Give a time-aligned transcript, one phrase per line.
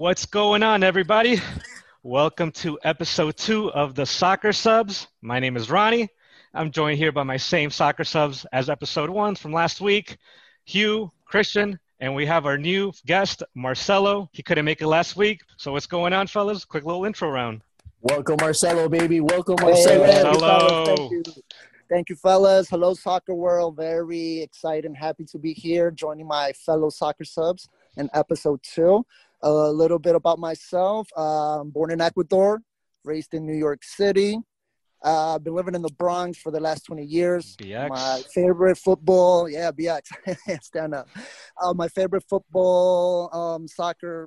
[0.00, 1.42] What's going on, everybody?
[2.02, 5.08] Welcome to episode two of the Soccer Subs.
[5.20, 6.08] My name is Ronnie.
[6.54, 10.16] I'm joined here by my same soccer subs as episode one from last week
[10.64, 14.30] Hugh, Christian, and we have our new guest, Marcelo.
[14.32, 15.42] He couldn't make it last week.
[15.58, 16.64] So, what's going on, fellas?
[16.64, 17.60] Quick little intro round.
[18.00, 19.20] Welcome, Marcelo, baby.
[19.20, 20.06] Welcome, Marcelo.
[20.06, 20.96] thank you, Marcelo.
[20.96, 21.22] Thank you.
[21.90, 22.70] Thank you, fellas.
[22.70, 23.76] Hello, soccer world.
[23.76, 29.04] Very excited and happy to be here joining my fellow soccer subs in episode two.
[29.42, 31.08] A little bit about myself.
[31.16, 32.60] I'm born in Ecuador,
[33.04, 34.38] raised in New York City.
[35.02, 37.56] Uh, I've been living in the Bronx for the last 20 years.
[37.56, 37.88] BX.
[37.88, 40.02] My favorite football, yeah, BX,
[40.62, 41.08] stand up.
[41.60, 44.26] Uh, my favorite football, um, soccer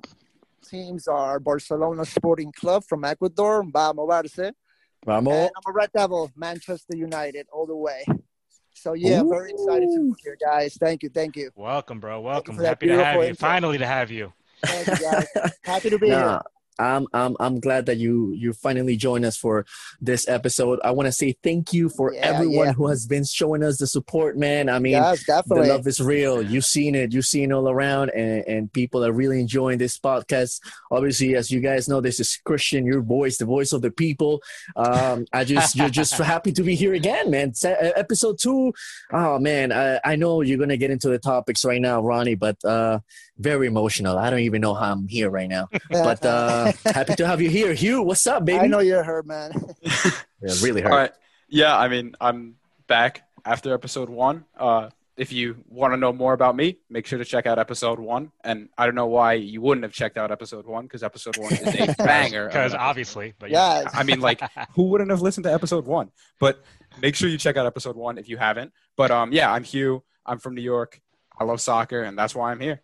[0.68, 4.52] teams are Barcelona Sporting Club from Ecuador, Vamos Barça.
[5.06, 5.32] Vamos.
[5.32, 8.04] And I'm a Red Devil, Manchester United, all the way.
[8.74, 10.76] So yeah, very excited to be here, guys.
[10.80, 12.20] Thank you, thank you, Welcome, bro.
[12.20, 12.58] Welcome.
[12.58, 13.34] Happy to have you.
[13.34, 14.32] Finally, to have you.
[14.66, 15.52] Thank you, guys.
[15.64, 16.42] Happy to be Nah, here.
[16.78, 19.64] I'm I'm I'm glad that you you finally joined us for
[20.00, 20.80] this episode.
[20.84, 22.72] I want to say thank you for Yeah, everyone yeah.
[22.72, 24.68] who has been showing us the support, man.
[24.68, 25.68] I mean, Yes, the definitely.
[25.68, 26.42] love is real.
[26.42, 27.12] You've seen it.
[27.12, 30.60] You've seen it all around, and, and people are really enjoying this podcast.
[30.90, 34.42] Obviously, as you guys know, this is Christian, your voice, the voice of the people.
[34.76, 37.52] Um, I just you're just happy to be here again, man.
[37.64, 38.72] Episode two.
[39.12, 42.62] Oh man, I, I know you're gonna get into the topics right now, Ronnie, but
[42.64, 42.98] uh,
[43.38, 44.18] very emotional.
[44.18, 47.50] I don't even know how I'm here right now, but uh, happy to have you
[47.50, 48.02] here, Hugh.
[48.02, 48.60] What's up, baby?
[48.60, 49.52] I know you're hurt, man.
[50.42, 50.92] Yeah, really hurt.
[50.92, 51.12] All right.
[51.48, 54.44] Yeah, I mean, I'm back after episode one.
[54.58, 57.98] Uh, if you want to know more about me, make sure to check out episode
[57.98, 58.30] one.
[58.42, 61.52] And I don't know why you wouldn't have checked out episode one because episode one
[61.54, 62.48] is a banger.
[62.48, 63.82] Because obviously, but yeah.
[63.84, 63.92] Yes.
[63.94, 64.42] I mean, like,
[64.74, 66.10] who wouldn't have listened to episode one?
[66.40, 66.62] But
[67.00, 68.72] make sure you check out episode one if you haven't.
[68.96, 70.02] But um, yeah, I'm Hugh.
[70.26, 71.00] I'm from New York.
[71.38, 72.82] I love soccer, and that's why I'm here.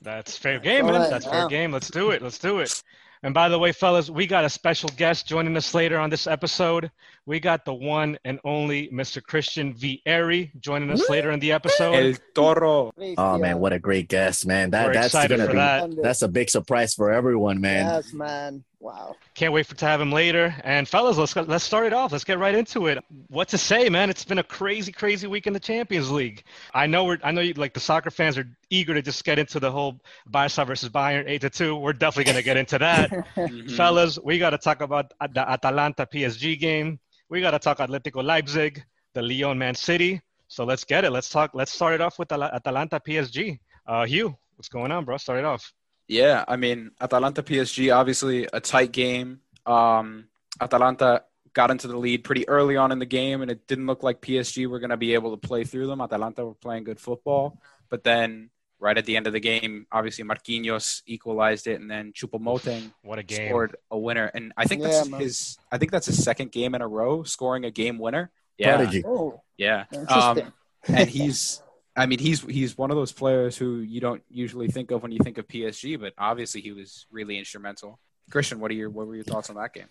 [0.00, 0.94] That's fair game, man.
[0.94, 1.48] Alright, That's fair wow.
[1.48, 1.72] game.
[1.72, 2.22] Let's do it.
[2.22, 2.82] Let's do it.
[3.22, 6.26] And by the way, fellas, we got a special guest joining us later on this
[6.26, 6.90] episode.
[7.26, 9.22] We got the one and only Mr.
[9.22, 11.94] Christian Vieri joining us later in the episode.
[11.94, 12.92] El Toro.
[13.18, 14.70] Oh man, what a great guest, man.
[14.70, 16.02] That We're that's excited gonna for be that.
[16.02, 17.86] that's a big surprise for everyone, man.
[17.86, 18.64] Yes, man.
[18.80, 19.16] Wow.
[19.34, 20.54] Can't wait for to have him later.
[20.62, 22.12] And fellas, let's let's start it off.
[22.12, 23.02] Let's get right into it.
[23.26, 24.08] What to say, man?
[24.08, 26.44] It's been a crazy, crazy week in the Champions League.
[26.72, 29.36] I know we're I know you like the soccer fans are eager to just get
[29.38, 31.74] into the whole Barca versus Bayern eight to two.
[31.74, 33.10] We're definitely gonna get into that.
[33.36, 33.76] Mhm.
[33.76, 36.98] Fellas, we got to talk about the Atalanta PSG game.
[37.28, 38.84] We got to talk Atletico Leipzig,
[39.14, 40.20] the Lyon Man City.
[40.48, 41.10] So let's get it.
[41.10, 41.50] Let's talk.
[41.54, 43.58] Let's start it off with Ala- Atalanta PSG.
[43.86, 45.16] Uh, Hugh, what's going on, bro?
[45.18, 45.72] Start it off.
[46.08, 49.40] Yeah, I mean, Atalanta PSG, obviously a tight game.
[49.66, 50.28] Um,
[50.60, 54.02] Atalanta got into the lead pretty early on in the game, and it didn't look
[54.02, 56.00] like PSG were going to be able to play through them.
[56.00, 57.60] Atalanta were playing good football,
[57.90, 62.12] but then right at the end of the game, obviously Marquinhos equalized it, and then
[62.12, 63.48] Choupo-Moting What a game.
[63.48, 64.30] scored a winner.
[64.32, 65.20] And I think that's man.
[65.20, 65.58] his.
[65.70, 68.30] I think that's his second game in a row scoring a game winner.
[68.56, 69.04] Yeah, Prodigy.
[69.06, 69.84] Oh, yeah.
[70.08, 70.52] Um,
[70.86, 71.62] and he's
[71.98, 75.10] I mean he's he's one of those players who you don't usually think of when
[75.10, 77.98] you think of PSG, but obviously he was really instrumental.
[78.30, 79.90] Christian, what are your what were your thoughts on that game?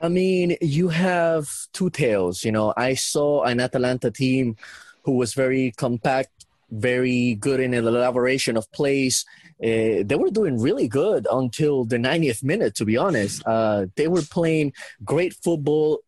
[0.00, 2.42] I mean, you have two tails.
[2.42, 4.56] You know, I saw an Atalanta team
[5.04, 9.26] who was very compact, very good in elaboration of plays.
[9.62, 13.42] Uh, they were doing really good until the 90th minute, to be honest.
[13.46, 14.72] Uh, they were playing
[15.04, 16.00] great football,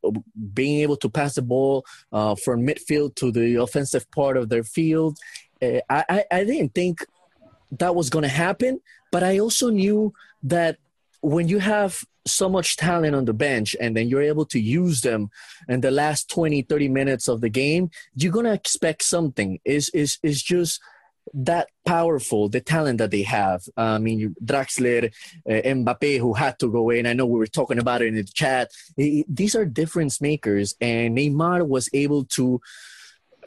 [0.53, 4.65] being able to pass the ball uh, from midfield to the offensive part of their
[4.65, 5.19] field.
[5.63, 7.07] I, I, I didn't think
[7.79, 10.79] that was going to happen, but I also knew that
[11.21, 15.03] when you have so much talent on the bench and then you're able to use
[15.03, 15.31] them
[15.69, 19.91] in the last 20 30 minutes of the game you're going to expect something is
[19.91, 20.81] is is just
[21.33, 23.63] that powerful the talent that they have.
[23.77, 25.13] I mean draxler
[25.49, 27.07] uh, mbappe who had to go in.
[27.07, 28.71] I know we were talking about it in the chat.
[28.99, 32.61] I- these are difference makers and neymar was able to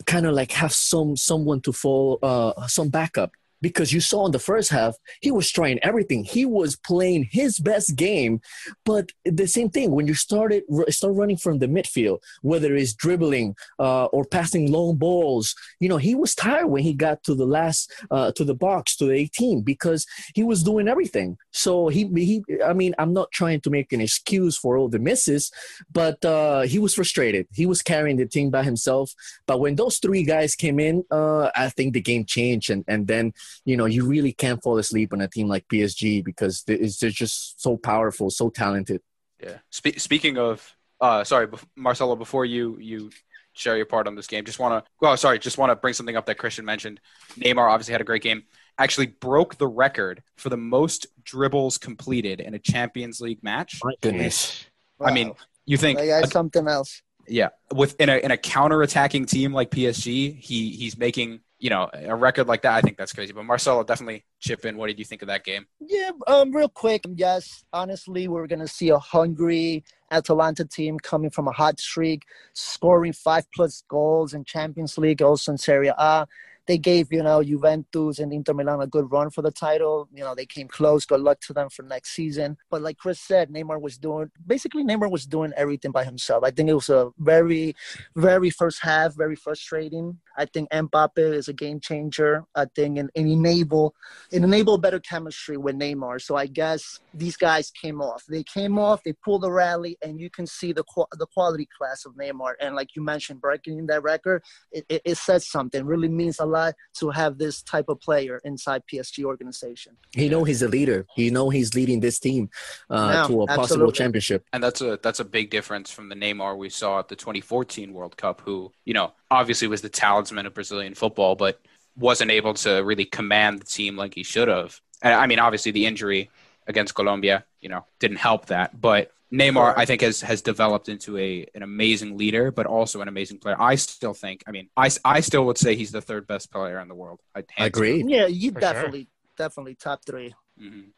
[0.05, 3.31] kind of like have some someone to fall uh some backup
[3.61, 6.23] because you saw in the first half he was trying everything.
[6.23, 8.41] He was playing his best game.
[8.85, 13.55] But the same thing when you started start running from the midfield whether it's dribbling
[13.79, 17.45] uh, or passing long balls you know he was tired when he got to the
[17.45, 20.05] last uh, to the box to the 18 because
[20.35, 21.37] he was doing everything.
[21.51, 24.99] So he he i mean i'm not trying to make an excuse for all the
[24.99, 25.51] misses
[25.91, 27.47] but uh, he was frustrated.
[27.53, 29.13] He was carrying the team by himself.
[29.45, 33.07] But when those three guys came in uh, i think the game changed and and
[33.07, 33.33] then
[33.65, 36.97] you know, you really can't fall asleep on a team like PSG because they- it's,
[36.99, 39.01] they're just so powerful, so talented.
[39.43, 39.57] Yeah.
[39.71, 43.11] Spe- speaking of, uh, sorry, bef- Marcelo, before you you
[43.53, 45.93] share your part on this game, just want to, oh, sorry, just want to bring
[45.93, 46.99] something up that Christian mentioned.
[47.39, 48.43] Neymar obviously had a great game.
[48.79, 53.79] actually broke the record for the most dribbles completed in a Champions League match.
[53.83, 54.67] My goodness.
[55.01, 55.33] I mean,
[55.65, 57.01] you think That guy's something else.
[57.27, 61.89] yeah, with in a in a counter-attacking team like PSG, he he's making you know
[61.93, 62.73] a record like that.
[62.73, 63.33] I think that's crazy.
[63.33, 64.77] But Marcelo definitely chip in.
[64.77, 65.65] What did you think of that game?
[65.79, 67.03] Yeah, um, real quick.
[67.15, 72.23] Yes, honestly, we're gonna see a hungry Atalanta team coming from a hot streak,
[72.53, 76.27] scoring five plus goals in Champions League, also in Serie A.
[76.67, 80.09] They gave you know Juventus and Inter Milan a good run for the title.
[80.13, 81.05] You know they came close.
[81.05, 82.57] Good luck to them for next season.
[82.69, 86.43] But like Chris said, Neymar was doing basically Neymar was doing everything by himself.
[86.43, 87.75] I think it was a very,
[88.15, 90.17] very first half, very frustrating.
[90.37, 92.43] I think Mbappe is a game changer.
[92.55, 93.95] I think and, and enable
[94.31, 96.21] it enable better chemistry with Neymar.
[96.21, 98.23] So I guess these guys came off.
[98.27, 99.03] They came off.
[99.03, 100.83] They pulled the rally, and you can see the
[101.17, 102.53] the quality class of Neymar.
[102.59, 105.85] And like you mentioned, breaking that record, it, it, it says something.
[105.85, 106.56] Really means a lot
[106.99, 109.97] to have this type of player inside PSG organization.
[110.15, 111.05] He know he's a leader.
[111.15, 112.49] He know he's leading this team
[112.89, 113.91] uh, Yeah, to a possible absolutely.
[113.93, 114.41] championship.
[114.53, 117.93] And that's a that's a big difference from the Neymar we saw at the 2014
[117.93, 121.59] World Cup, who you know obviously was the talisman of Brazilian football, but
[121.95, 124.79] wasn't able to really command the team like he should have.
[125.01, 126.29] And I mean, obviously the injury
[126.67, 128.79] against Colombia, you know, didn't help that.
[128.79, 133.07] But Neymar, I think, has has developed into a an amazing leader, but also an
[133.07, 133.55] amazing player.
[133.59, 136.79] I still think, I mean, I, I still would say he's the third best player
[136.79, 137.19] in the world.
[137.35, 138.05] I'd hands Agreed.
[138.09, 138.81] Yeah, you For sure.
[138.81, 140.35] definitely, definitely top three.
[140.59, 140.71] down.
[140.71, 140.91] Mhm.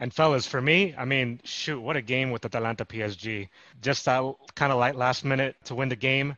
[0.00, 3.48] And fellas, for me, I mean, shoot, what a game with Atalanta PSG.
[3.80, 4.22] Just that
[4.56, 6.36] kind of like last minute to win the game.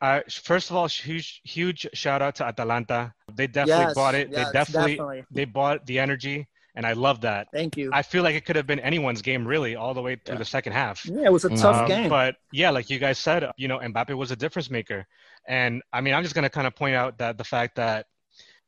[0.00, 3.14] Uh, first of all, huge, huge shout out to Atalanta.
[3.34, 4.32] They definitely Yes, bought it.
[4.32, 5.26] yes, they definitely, definitely.
[5.30, 7.48] they bought the energy, and I love that.
[7.52, 7.90] Thank you.
[7.92, 10.38] I feel like it could have been anyone's game, really, all the way through Yeah.
[10.38, 11.04] the second half.
[11.06, 12.08] yeah, it was a tough Um, game.
[12.08, 15.06] But yeah, like you guys said, you know, Mbappe was a difference maker.
[15.46, 18.06] And I mean, I'm just going to kind of point out that the fact that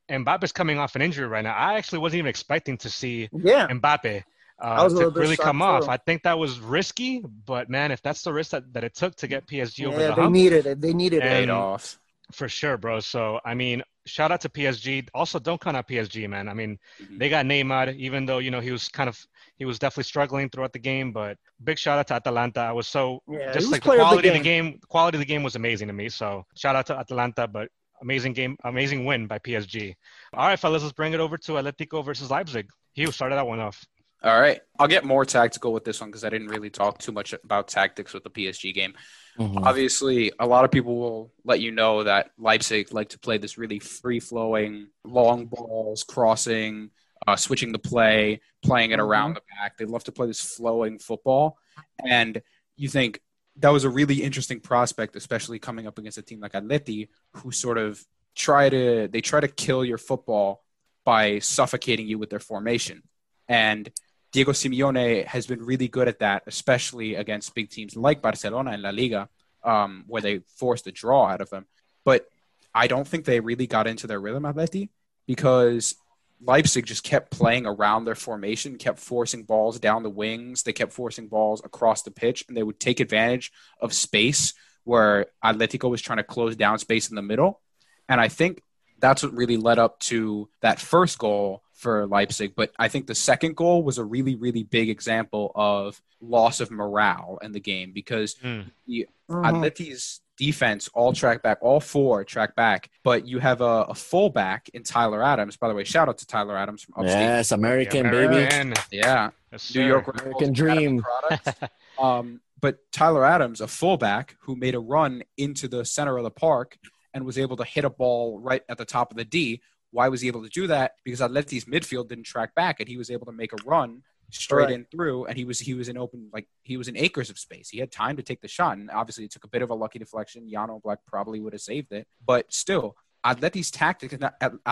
[0.09, 3.67] Mbappe's coming off an injury right now, I actually wasn't even expecting to see yeah,
[3.67, 4.23] Mbappe
[4.59, 5.85] uh, was to really come shocked, off.
[5.85, 5.89] too.
[5.91, 9.15] I think that was risky, but man, if that's the risk that, that it took
[9.15, 10.79] to get PSG over yeah, the they hump, needed it.
[10.81, 11.49] They needed And- it.
[11.49, 11.97] Off.
[12.31, 12.99] for sure, bro.
[12.99, 15.07] So, I mean, shout out to PSG.
[15.13, 16.47] Also, don't count out PSG, man.
[16.47, 17.19] I mean, Mhm.
[17.19, 19.17] they got Neymar, even though, you know, he was kind of,
[19.57, 22.61] he was definitely struggling throughout the game, but big shout out to Atalanta.
[22.61, 24.79] I was so Yeah, just like the player of the quality of the game.
[24.87, 26.09] quality of the game was amazing to me.
[26.09, 27.69] So shout out to Atalanta, but
[28.01, 29.95] amazing game, amazing win by PSG.
[30.33, 32.69] All right, fellas, let's bring it over to Atletico versus Leipzig.
[32.93, 33.83] Hugh started that one off.
[34.23, 34.59] All right.
[34.79, 37.67] I'll get more tactical with this one because I didn't really talk too much about
[37.67, 38.93] tactics with the PSG game.
[39.37, 39.65] Mhm.
[39.65, 43.57] Obviously, a lot of people will let you know that Leipzig like to play this
[43.57, 46.91] really free flowing, long balls, crossing,
[47.27, 49.77] uh, switching the play, playing it around the back.
[49.77, 51.57] They love to play this flowing football.
[52.05, 52.41] And
[52.77, 53.19] you think
[53.57, 57.51] that was a really interesting prospect, especially coming up against a team like Atleti, who
[57.51, 58.05] sort of
[58.35, 60.63] try to they try to kill your football
[61.05, 63.03] by suffocating you with their formation.
[63.47, 63.89] And
[64.35, 68.81] Diego Simeone has been really good at that, especially against big teams like Barcelona and
[68.81, 69.29] La Liga,
[69.63, 71.65] um, where they forced a draw out of them.
[72.03, 72.27] But
[72.73, 74.89] I don't think they really got into their rhythm, Atleti,
[75.25, 75.95] because
[76.41, 80.63] Leipzig just kept playing around their formation, kept forcing balls down the wings.
[80.63, 84.53] They kept forcing balls across the pitch, and they would take advantage of space
[84.83, 87.61] where Atletico was trying to close down space in the middle.
[88.09, 88.59] And I think
[88.99, 92.53] that's what really led up to that first goal for Leipzig.
[92.55, 96.71] But I think the second goal was a really, really big example of loss of
[96.71, 98.71] morale in the game because Mm.
[98.89, 99.05] Mhm.
[99.29, 104.67] Atleti's defense all track back, all four track back, but you have a, a fullback
[104.73, 105.57] in Tyler Adams.
[105.57, 107.21] By the way, shout out to Tyler Adams from upstate.
[107.21, 108.75] Yes, American Yeah, baby.
[108.91, 109.85] Yeah, Yes, New.
[109.87, 111.03] York American Red dream.
[111.99, 116.31] Um, but Tyler Adams, a fullback who made a run into the center of the
[116.31, 116.77] park
[117.13, 119.61] and was able to hit a ball right at the top of the D.
[119.95, 120.95] Why was he able to do that?
[121.05, 124.65] Because Atleti's midfield didn't track back, and he was able to make a run straight
[124.65, 124.73] Right.
[124.73, 127.37] in through, and he was he was in open like he was in acres of
[127.39, 127.69] space.
[127.69, 129.73] He had time to take the shot, and obviously it took a bit of a
[129.83, 130.49] lucky deflection.
[130.51, 134.13] Jan Oblak probably would have saved it, but still, Atleti's tactics.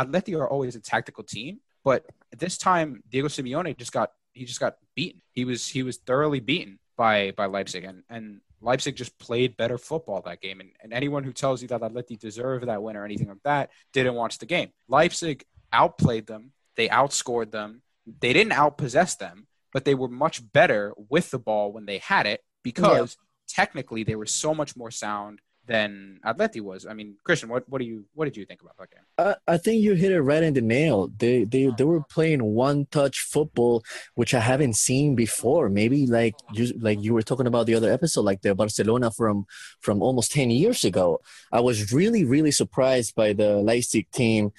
[0.01, 2.05] Atleti are always a tactical team, but
[2.37, 5.21] this time Diego Simeone just got he just got beaten.
[5.31, 9.77] He was he was thoroughly beaten by by Leipzig, and and Leipzig just played better
[9.77, 10.59] football that game.
[10.59, 13.69] And, and anyone who tells you that Atleti deserved that win or anything like that
[13.91, 14.69] didn't watch the game.
[14.87, 16.51] Leipzig outplayed them.
[16.75, 17.81] They outscored them.
[18.19, 22.25] They didn't outpossess them, but they were much better with the ball when they had
[22.25, 23.17] it because
[23.47, 26.85] technically they were so much more sound than Atleti was.
[26.85, 29.05] I mean, Christian, what, what do you what did you think about that game?
[29.17, 31.09] I, I think you hit it right in the nail.
[31.17, 33.83] They they they were playing one touch football,
[34.15, 35.69] which I haven't seen before.
[35.69, 39.45] Maybe like you like you were talking about the other episode, like the Barcelona from
[39.79, 41.19] from almost ten years ago.
[41.51, 44.51] I was really really surprised by the Leipzig team.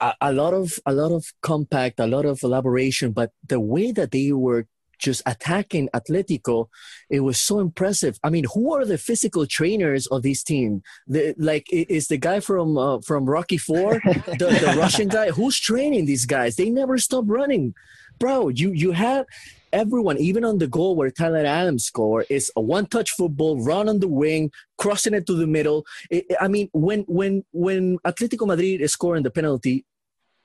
[0.00, 3.92] a, a lot of a lot of compact, a lot of elaboration, but the way
[3.92, 4.66] that they were
[5.02, 6.68] just attacking Atletico,
[7.10, 8.18] it was so impressive.
[8.22, 10.82] I mean, who are the physical trainers of this team?
[11.06, 13.94] The, like, is the guy from uh, from Rocky Four,
[14.38, 15.30] the, the Russian guy?
[15.30, 16.56] Who's training these guys?
[16.56, 17.74] They never stop running,
[18.18, 18.48] bro.
[18.48, 19.26] You you had
[19.72, 24.00] everyone, even on the goal where Tyler Adams scored, is a one-touch football, run on
[24.00, 25.84] the wing, crossing it to the middle.
[26.10, 29.84] It, I mean, when when when Atletico Madrid is scoring the penalty,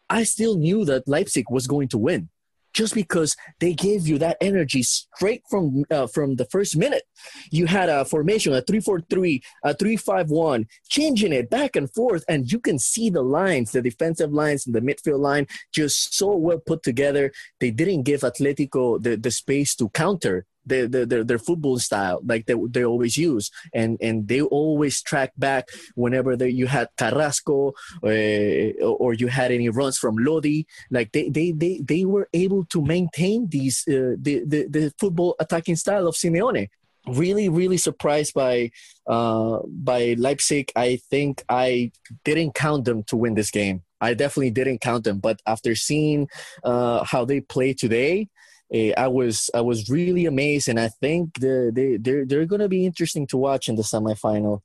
[0.09, 2.29] I still knew that Leipzig was going to win
[2.77, 7.01] just because they gave you that energy straight from uh, from the first minute.
[7.49, 12.59] You had a formation, a 3-4-3, a 3-5-1, changing it back and forth, and you
[12.59, 16.83] can see the lines, the defensive lines and the midfield line, just so well put
[16.83, 17.31] together.
[17.59, 22.45] They didn't give Atletico the, the space to counter their, their, their football style like
[22.45, 23.51] they, they always use.
[23.73, 29.51] And and they always track back whenever they, you had Carrasco uh, or you had
[29.51, 30.65] any runs from Lodi.
[30.91, 35.35] Like they they, they, they were able to maintain these uh, the, the the football
[35.39, 36.67] attacking style of Simeone.
[37.07, 38.71] Really really surprised by
[39.07, 40.71] uh, by Leipzig.
[40.75, 41.91] I think I
[42.25, 43.83] didn't count them to win this game.
[44.01, 45.19] I definitely didn't count them.
[45.19, 46.27] But after seeing
[46.63, 48.27] uh, how they play today
[48.73, 52.61] uh, I was I was really amazed, and I think the, they they're they're going
[52.61, 54.61] to be interesting to watch in the semifinal.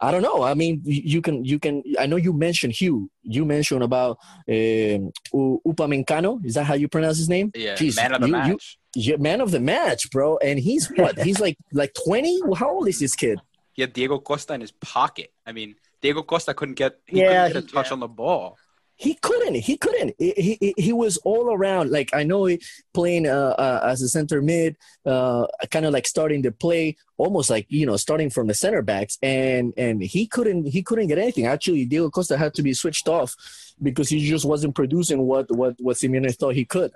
[0.00, 0.42] I don't know.
[0.42, 1.82] I mean, you can you can.
[1.98, 3.10] I know you mentioned Hugh.
[3.22, 6.44] You mentioned about um, Upamecano.
[6.44, 7.50] Is that how you pronounce his name?
[7.54, 8.78] Yeah, Jeez, man of the you, match.
[8.94, 10.38] You, yeah, man of the match, bro.
[10.38, 11.18] And he's what?
[11.20, 12.40] he's like like twenty.
[12.56, 13.40] How old is this kid?
[13.72, 15.32] He had Diego Costa in his pocket.
[15.46, 17.92] I mean, Diego Costa couldn't get he yeah, couldn't get a touch yeah.
[17.92, 18.58] on the ball
[18.98, 19.56] he couldn't.
[19.56, 20.14] He couldn't.
[20.18, 21.90] He, he, he was all around.
[21.90, 22.60] Like i know he
[22.94, 27.50] playing uh, uh, as a center mid uh, kind of like starting to play almost
[27.50, 29.18] like you know starting from the center backs.
[29.22, 31.46] And and he couldn't he couldn't get anything.
[31.46, 33.36] Actually diego costa had to be switched off
[33.82, 36.90] because he just wasn't producing what what what simeone thought he could.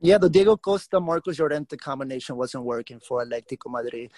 [0.00, 4.12] Yeah the diego costa marcos llorente combination wasn't working for atletico madrid.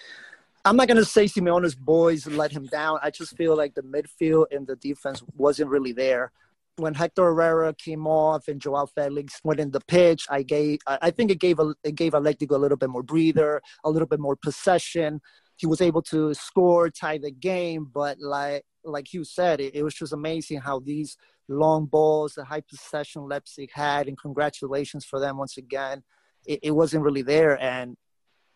[0.63, 2.99] I'm not gonna say Simeone's boys let him down.
[3.01, 6.31] I just feel like the midfield and the defense wasn't really there
[6.77, 11.11] when Hector Herrera came off and Joao Felix went in the pitch, I gave I
[11.11, 14.19] think it gave a, it gave Atletico a little bit more breather, a little bit
[14.19, 15.21] more possession.
[15.57, 19.83] He was able to score, tie the game, but like like you said, it, it
[19.83, 21.15] was just amazing how these
[21.47, 26.03] long balls, the high possession Leipzig had, and congratulations for them once again.
[26.45, 27.95] It, it wasn't really there, and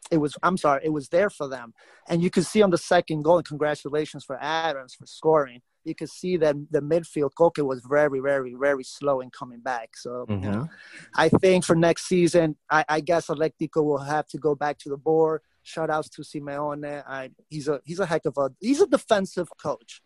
[0.10, 1.74] it was I'm sorry, it was there for them,
[2.10, 3.38] and you could see on the second goal.
[3.38, 8.20] And congratulations for Adams for scoring you could see that the midfield Koke was very,
[8.20, 9.96] very, very slow in coming back.
[9.96, 10.44] So mm-hmm.
[10.44, 10.70] you know,
[11.16, 14.90] I think for next season, I, I, guess Atletico will have to go back to
[14.90, 15.42] the board.
[15.64, 17.04] Shout outs to Simeone.
[17.08, 20.02] I, he's a he's a heck of a he's a defensive coach,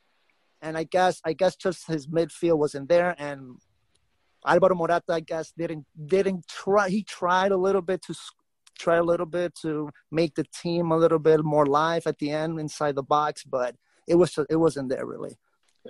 [0.62, 3.58] and I guess I guess just his midfield wasn't there, and
[4.46, 6.90] Alvaro Morata I guess didn't didn't try.
[6.90, 8.16] He tried a little bit to
[8.78, 12.32] try a little bit to make the team a little bit more live at the
[12.32, 13.76] end inside the box, but
[14.08, 15.38] it was it wasn't there really.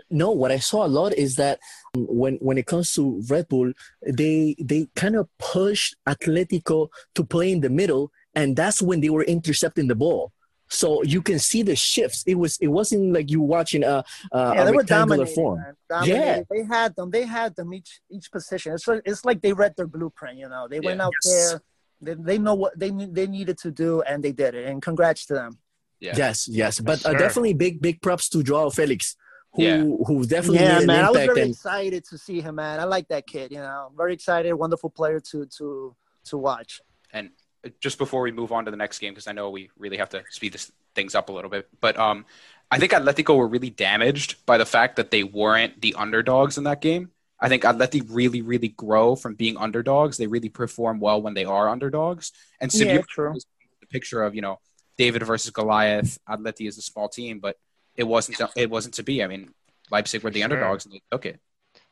[0.09, 1.59] No, what I saw a lot is that
[1.95, 7.51] when when it comes to Red Bull, they they kind of pushed Atletico to play
[7.51, 10.31] in the middle, and that's when they were intercepting the ball.
[10.69, 12.23] So you can see the shifts.
[12.25, 15.59] It was it wasn't like you watching a, a, yeah, a rectangular form.
[16.03, 17.11] Yeah, they had them.
[17.11, 18.73] They had them each each position.
[18.73, 20.39] It's it's like they read their blueprint.
[20.39, 20.85] You know, they yeah.
[20.85, 21.49] went out yes.
[21.51, 21.61] there.
[22.01, 24.67] They, they know what they they needed to do, and they did it.
[24.67, 25.59] And congrats to them.
[25.99, 26.13] Yeah.
[26.15, 29.17] Yes, yes, but uh, definitely big big props to Joao Felix
[29.53, 29.77] who yeah.
[29.77, 32.79] who definitely yeah man I was very and, excited to see him man.
[32.79, 33.91] I like that kid you know.
[33.95, 36.81] Very excited wonderful player to to to watch.
[37.13, 37.31] And
[37.79, 40.09] just before we move on to the next game because I know we really have
[40.09, 42.25] to speed this things up a little bit but um
[42.73, 46.63] I think Atletico were really damaged by the fact that they weren't the underdogs in
[46.63, 47.11] that game.
[47.37, 50.17] I think Atleti really really grow from being underdogs.
[50.17, 52.31] They really perform well when they are underdogs.
[52.61, 53.33] And Simeone yeah, true.
[53.81, 54.59] the picture of you know
[54.97, 56.17] David versus Goliath.
[56.29, 57.57] Atleti is a small team but
[57.95, 59.23] it wasn't it wasn't to be.
[59.23, 59.53] I mean,
[59.91, 60.45] Leipzig were the sure.
[60.45, 61.39] underdogs and they took it.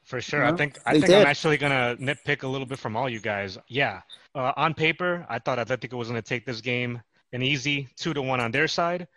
[0.04, 1.22] For sure, I think I think did.
[1.22, 3.58] I'm actually gonna nitpick a little bit from all you guys.
[3.68, 4.02] Yeah,
[4.34, 7.02] uh, on paper, I thought Atletico was gonna take this game
[7.32, 9.08] an easy two to one on their side,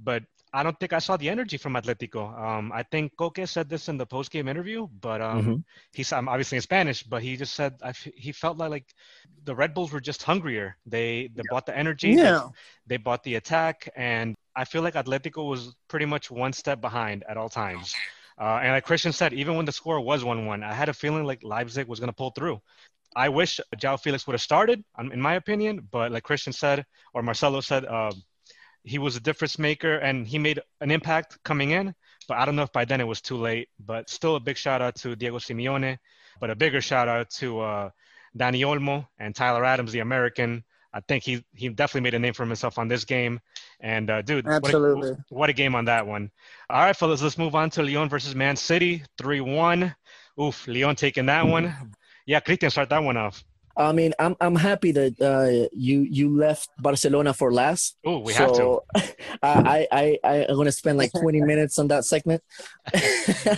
[0.00, 0.24] but
[0.54, 2.38] I don't think I saw the energy from Atletico.
[2.38, 5.54] Um, I think Koke said this in the post game interview, but um, mm-hmm.
[5.94, 7.74] he said obviously in Spanish, but he just said
[8.14, 8.94] he felt like like
[9.44, 10.76] the Red Bulls were just hungrier.
[10.84, 11.50] They they yeah.
[11.50, 12.48] bought the energy, yeah.
[12.86, 16.80] they, they bought the attack, and I feel like Atletico was pretty much one step
[16.80, 17.94] behind at all times.
[18.40, 20.94] Uh, and like Christian said, even when the score was 1 1, I had a
[20.94, 22.60] feeling like Leipzig was going to pull through.
[23.14, 27.22] I wish Joao Felix would have started, in my opinion, but like Christian said, or
[27.22, 28.12] Marcelo said, uh,
[28.84, 31.94] he was a difference maker and he made an impact coming in.
[32.28, 33.68] But I don't know if by then it was too late.
[33.78, 35.98] But still, a big shout out to Diego Simeone.
[36.40, 37.90] But a bigger shout out to uh,
[38.36, 40.64] Dani Olmo and Tyler Adams, the American.
[40.94, 43.40] I think he he definitely made a name for himself on this game.
[43.80, 46.30] And uh, dude, absolutely, what a, what a, game on that one.
[46.68, 49.94] All right, fellas, let's move on to Lyon versus Man City, three-one.
[50.40, 51.74] Oof, Lyon taking that one.
[52.26, 53.42] Yeah, Christian, start that one off.
[53.76, 57.96] I mean, I'm I'm happy that uh, you you left Barcelona for last.
[58.04, 59.14] Oh, we so have to.
[59.42, 62.42] I I I am gonna spend like 20 minutes on that segment.
[62.92, 63.56] uh,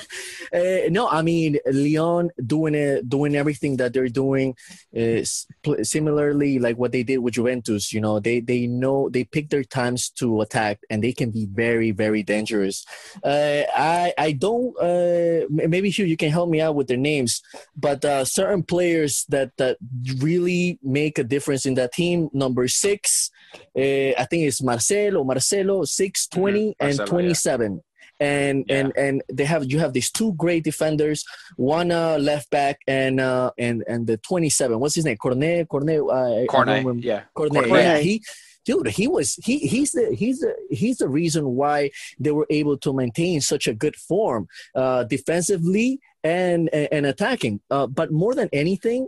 [0.91, 4.55] no, I mean Lyon doing it, doing everything that they're doing
[4.93, 5.47] is
[5.83, 7.93] similarly like what they did with Juventus.
[7.93, 11.47] You know, they they know they pick their times to attack, and they can be
[11.47, 12.85] very very dangerous.
[13.23, 17.43] Uh, I I don't uh, maybe Hugh you can help me out with their names,
[17.77, 19.79] but uh, certain players that that
[20.19, 22.29] really make a difference in that team.
[22.33, 23.31] Number six,
[23.77, 26.87] uh, I think it's Marcelo, Marcelo, 6, 20, mm-hmm.
[26.87, 27.73] and 27.
[27.73, 27.81] Yeah.
[28.21, 28.77] And yeah.
[28.77, 31.25] and and they have you have these two great defenders,
[31.57, 34.79] one uh, left back and uh, and and the 27.
[34.79, 35.17] What's his name?
[35.17, 37.65] Cornet, Cornet, uh, Cornet, yeah, Cornet.
[37.65, 37.85] Cornet.
[37.85, 38.23] Yeah, he
[38.65, 42.77] dude he was he he's the he's the he's the reason why they were able
[42.79, 48.49] to maintain such a good form uh defensively and and attacking uh but more than
[48.53, 49.07] anything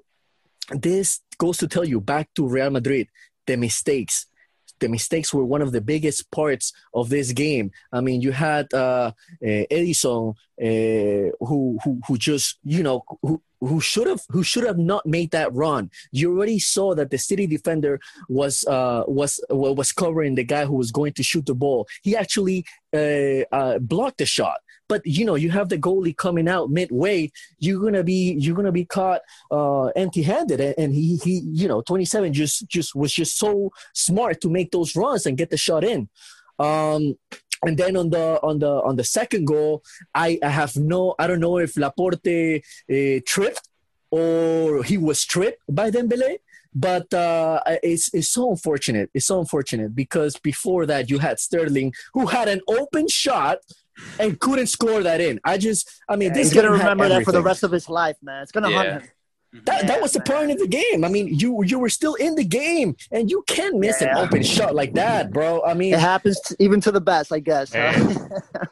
[0.71, 3.09] this goes to tell you back to Real Madrid,
[3.47, 4.27] the mistakes.
[4.79, 7.71] The mistakes were one of the biggest parts of this game.
[7.93, 13.41] I mean, you had uh, uh, Ederson, uh, who who who just you know who
[13.61, 15.91] who should have who should have not made that run.
[16.13, 20.75] You already saw that the city defender was uh, was was covering the guy who
[20.75, 21.89] was going to shoot the ball.
[22.03, 24.59] He actually uh, uh, blocked the shot
[24.89, 28.73] but you know you have the goalie coming out midway you're gonna be you're gonna
[28.73, 33.71] be caught uh, empty-handed and he he you know 27 just just was just so
[33.95, 36.09] smart to make those runs and get the shot in
[36.59, 37.17] um,
[37.65, 39.83] and then on the on the on the second goal
[40.15, 43.69] i, I have no i don't know if laporte uh, tripped
[44.11, 46.39] or he was tripped by dembele
[46.79, 49.09] but uh, it's, it's so unfortunate.
[49.15, 53.61] It's so unfortunate because before that you had Sterling who had an open shot
[54.19, 55.41] and couldn't score that in.
[55.45, 57.89] I just, I mean, yeah, this he's gonna remember that for the rest of his
[57.89, 58.43] life, man.
[58.43, 58.77] It's gonna yeah.
[58.77, 59.11] haunt him.
[59.65, 60.27] That, yeah, that was the man.
[60.27, 61.05] point of the game.
[61.05, 64.19] I mean, you you were still in the game, and you can't miss yeah.
[64.19, 65.63] an open shot like that, bro.
[65.63, 67.73] I mean, it happens to, even to the best, I guess.
[67.73, 68.67] Huh?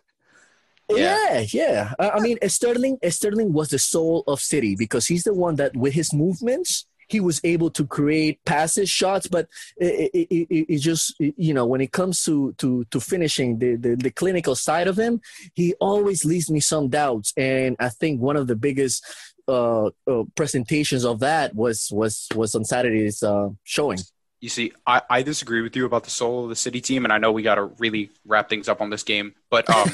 [0.91, 1.93] yeah, yeah.
[1.99, 5.75] Uh, I mean, Sterling Sterling was the soul of City because he's the one that,
[5.77, 10.79] with his movements, he was able to create passes, shots, but it, it, it, it
[10.79, 14.89] just you know when it comes to to to finishing the, the, the clinical side
[14.89, 15.21] of him,
[15.55, 19.05] he always leaves me some doubts, and I think one of the biggest
[19.49, 23.99] uh, uh, presentations of that was was was on Saturday's uh, showing.
[24.41, 27.13] You see, I, I disagree with you about the soul of the city team, and
[27.13, 29.35] I know we got to really wrap things up on this game.
[29.49, 29.91] But um,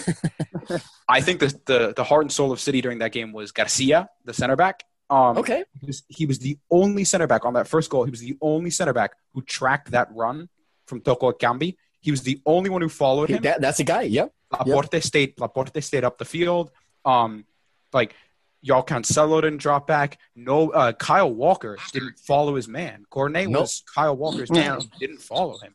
[1.09, 4.09] I think the, the the heart and soul of City during that game was Garcia,
[4.25, 5.65] the center back, um, okay.
[5.81, 8.05] He was, he was, the only center back on that first goal.
[8.05, 10.49] He was the only center back who tracked that run
[10.87, 11.77] from Toko Ekambi.
[12.01, 13.43] He was the only one who followed him.
[13.43, 14.03] That, that's a guy.
[14.03, 14.33] Yep.
[14.53, 15.03] Laporte yep.
[15.03, 15.39] stayed.
[15.39, 16.71] Laporte stayed up the field.
[17.05, 17.45] Um,
[17.93, 18.15] like
[18.63, 20.19] y'all Cancelo didn't drop back.
[20.35, 23.05] No, uh, Kyle Walker didn't follow his man.
[23.11, 23.63] Cornet nope.
[23.63, 24.81] was Kyle Walker's man.
[24.99, 25.75] Didn't follow him.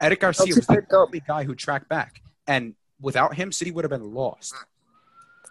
[0.00, 3.90] Eric Garcia was the only guy who tracked back, and without him, City would have
[3.90, 4.54] been lost.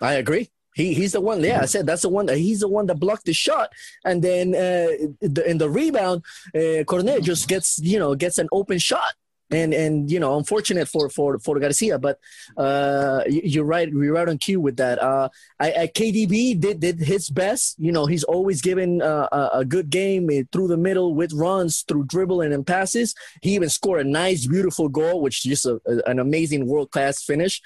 [0.01, 0.49] I agree.
[0.75, 1.41] He he's the one.
[1.41, 2.27] Yeah, I said that's the one.
[2.27, 3.71] That, he's the one that blocked the shot,
[4.03, 8.49] and then uh, the, in the rebound, uh, Cornet just gets you know gets an
[8.51, 9.13] open shot,
[9.51, 12.19] and and you know unfortunate for for for Garcia, but
[12.57, 13.88] uh, you're right.
[13.88, 15.01] You're right on cue with that.
[15.01, 15.29] Uh,
[15.61, 17.75] I, I KDB did did his best.
[17.79, 21.83] You know he's always given uh, a, a good game through the middle with runs,
[21.88, 23.15] through dribbling and passes.
[23.41, 26.91] He even scored a nice, beautiful goal, which is just a, a, an amazing world
[26.91, 27.61] class finish.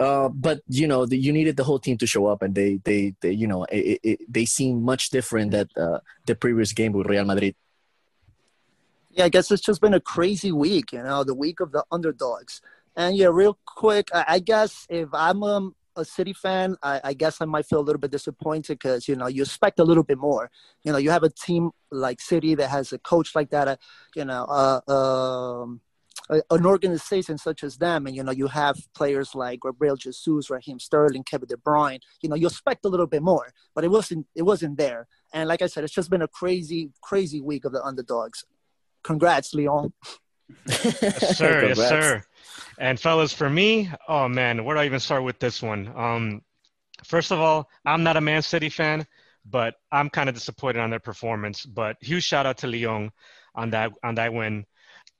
[0.00, 2.80] Uh, but you know, the, you needed the whole team to show up, and they,
[2.84, 6.92] they, they you know, it, it, they seem much different than uh, the previous game
[6.92, 7.54] with Real Madrid.
[9.10, 10.92] Yeah, I guess it's just been a crazy week.
[10.92, 12.62] You know, the week of the underdogs.
[12.96, 17.12] And yeah, real quick, I, I guess if I'm um, a City fan, I, I,
[17.12, 20.02] guess I might feel a little bit disappointed because you know you expect a little
[20.02, 20.50] bit more.
[20.82, 23.68] You know, you have a team like City that has a coach like that.
[23.68, 23.76] Uh,
[24.16, 25.82] you know, uh, um,
[26.30, 30.78] an organization such as them, and you know you have players like Gabriel Jesus, Raheem
[30.78, 32.00] Sterling, Kevin De Bruyne.
[32.22, 34.26] You know you expect a little bit more, but it wasn't.
[34.34, 35.08] It wasn't there.
[35.32, 38.44] And like I said, it's just been a crazy, crazy week of the underdogs.
[39.02, 39.92] Congrats, Lyon.
[40.66, 41.66] yes, sir.
[41.66, 42.22] yes, sir.
[42.78, 45.92] And fellas, for me, oh man, where do I even start with this one?
[45.96, 46.42] Um,
[47.04, 49.06] first of all, I'm not a Man City fan,
[49.44, 51.66] but I'm kind of disappointed on their performance.
[51.66, 53.10] But huge shout out to Lyon
[53.54, 54.64] on that on that win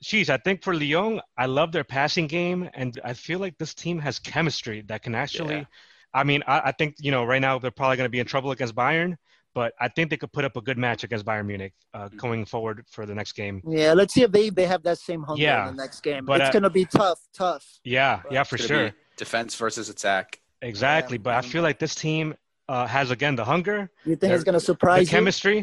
[0.02, 3.74] geez, I think for Lyon, I love their passing game, and I feel like this
[3.74, 5.56] team has chemistry that can actually.
[5.56, 5.64] Yeah.
[6.12, 8.26] I mean, I, I think you know right now they're probably going to be in
[8.26, 9.16] trouble against Bayern,
[9.54, 12.16] but I think they could put up a good match against Bayern Munich uh, Mm-hmm.
[12.16, 13.62] going forward for the next game.
[13.66, 16.24] Yeah, let's see if they, they have that same hunger Yeah, in the next game.
[16.24, 17.64] but, it's uh, gonna be tough, tough.
[17.84, 20.40] Yeah, yeah, for sure, defense versus attack.
[20.62, 21.16] exactly.
[21.18, 21.22] Yeah.
[21.22, 22.34] But I feel like this team
[22.72, 25.16] uh, has again the hunger, You think they're- it's gonna the surprise you?
[25.16, 25.58] chemistry.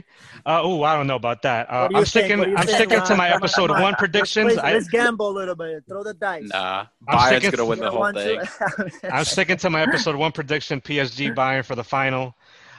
[0.45, 1.63] Uh, oh, I don't know about that.
[1.69, 2.07] Uh, What do you I'm think?
[2.07, 2.37] sticking.
[2.39, 3.81] What do you I'm think, sticking to my episode come on.
[3.87, 4.57] one Let's predictions.
[4.57, 5.83] I, let's gamble a little bit.
[5.87, 6.49] Throw the dice.
[6.53, 8.41] Nah, I'm Bayern's sticking- gonna win the whole thing.
[9.17, 12.35] I'm sticking to my episode one prediction: PSG Bayern for the final.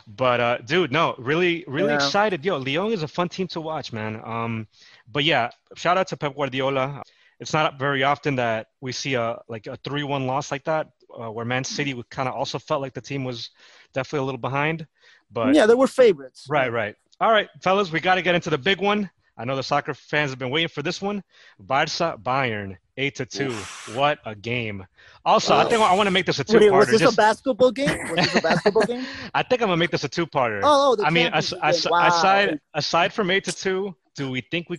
[0.07, 1.97] But uh, dude, no, really, really Yeah.
[1.97, 2.45] excited.
[2.45, 4.21] Yo, Lyon is a fun team to watch, man.
[4.25, 4.67] Um,
[5.11, 7.03] but yeah, shout out to Pep Guardiola.
[7.41, 10.88] It's not very often that we see a like a three-one loss like that,
[11.20, 13.50] uh, where Man City kind of also felt like the team was
[13.92, 14.87] definitely a little behind.
[15.31, 16.46] But yeah, they were favorites.
[16.48, 16.94] Right, right.
[17.20, 19.11] All right, fellas, we got to get into the big one.
[19.37, 21.22] I know the soccer fans have been waiting for this one.
[21.61, 23.52] Barca Bayern, eight to two.
[23.94, 24.85] What a game!
[25.24, 26.98] Also, I think I want to make this a you- was two-parter.
[26.98, 28.09] this a basketball game?
[28.11, 29.04] Was this a basketball game?
[29.35, 30.61] I think I'm gonna make this a two-parter.
[30.64, 32.09] Oh, oh I mean, as, as, Wow.
[32.09, 34.78] aside aside from eight to two, do we think we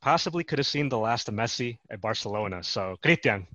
[0.00, 2.62] possibly could have seen the last of Messi at Barcelona?
[2.62, 3.46] So, Christian,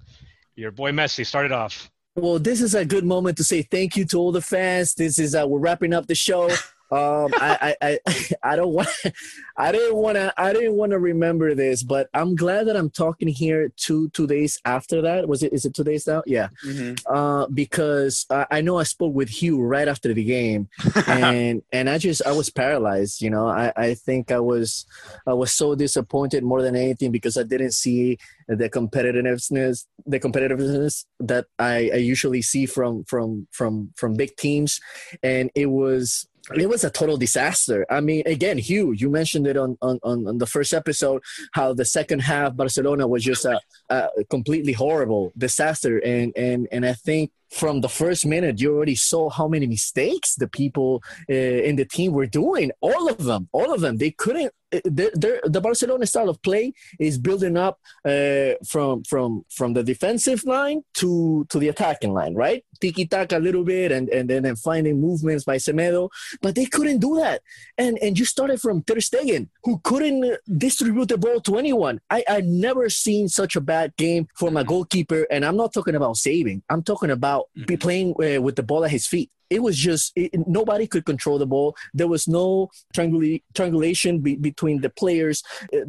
[0.56, 1.90] your boy Messi started off.
[2.18, 4.94] Well, this is a good moment to say thank you to all the fans.
[4.94, 6.50] This is uh, we're wrapping up the show.
[6.96, 8.90] Um, I, I, I, I don't want,
[9.58, 12.90] I didn't want to, I didn't want to remember this, but I'm glad that I'm
[12.90, 15.28] talking here two two days after that.
[15.28, 15.54] Was it?
[15.54, 16.24] Is it two days now?
[16.26, 16.50] Yeah.
[16.66, 17.00] Mhm.
[17.06, 20.70] Uh, because I, I know I spoke with Hugh right after the game,
[21.08, 23.22] and and I just I was paralyzed.
[23.22, 24.86] You know, I I think I was
[25.28, 31.06] I was so disappointed more than anything because I didn't see the competitiveness the competitiveness
[31.20, 34.80] that I, I usually see from from from from big teams,
[35.24, 37.86] and it was it was a total disaster.
[37.90, 41.86] I mean, again, Hugh, you mentioned it on on, on, the first episode how the
[41.86, 47.32] second half Barcelona was just a, a completely horrible disaster, and and and I think
[47.52, 51.86] from the first minute you already saw how many mistakes the people uh, in the
[51.86, 52.72] team were doing.
[52.82, 53.98] All of them, all of them.
[53.98, 54.54] They couldn't.
[54.76, 59.74] Uh, they're, they're, the Barcelona style of play is building up uh, from from from
[59.74, 62.64] the defensive line to to the attacking line, right?
[62.82, 66.10] Tiki taka a little bit, and and then and finding movements by Semedo,
[66.42, 67.42] but they couldn't do that.
[67.78, 72.00] And and you started from Ter Stegen, who couldn't distribute the ball to anyone.
[72.10, 75.96] I I've never seen such a bad game from a goalkeeper, and I'm not talking
[75.96, 76.64] about saving.
[76.70, 77.82] I'm talking about be Mhm.
[77.82, 79.30] playing uh, with the ball at his feet.
[79.50, 81.76] It was just it, nobody could control the ball.
[81.94, 85.44] There was no triangula- triangulation be, between the players.
[85.74, 85.82] Uh,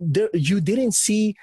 [0.00, 1.34] there, you didn't see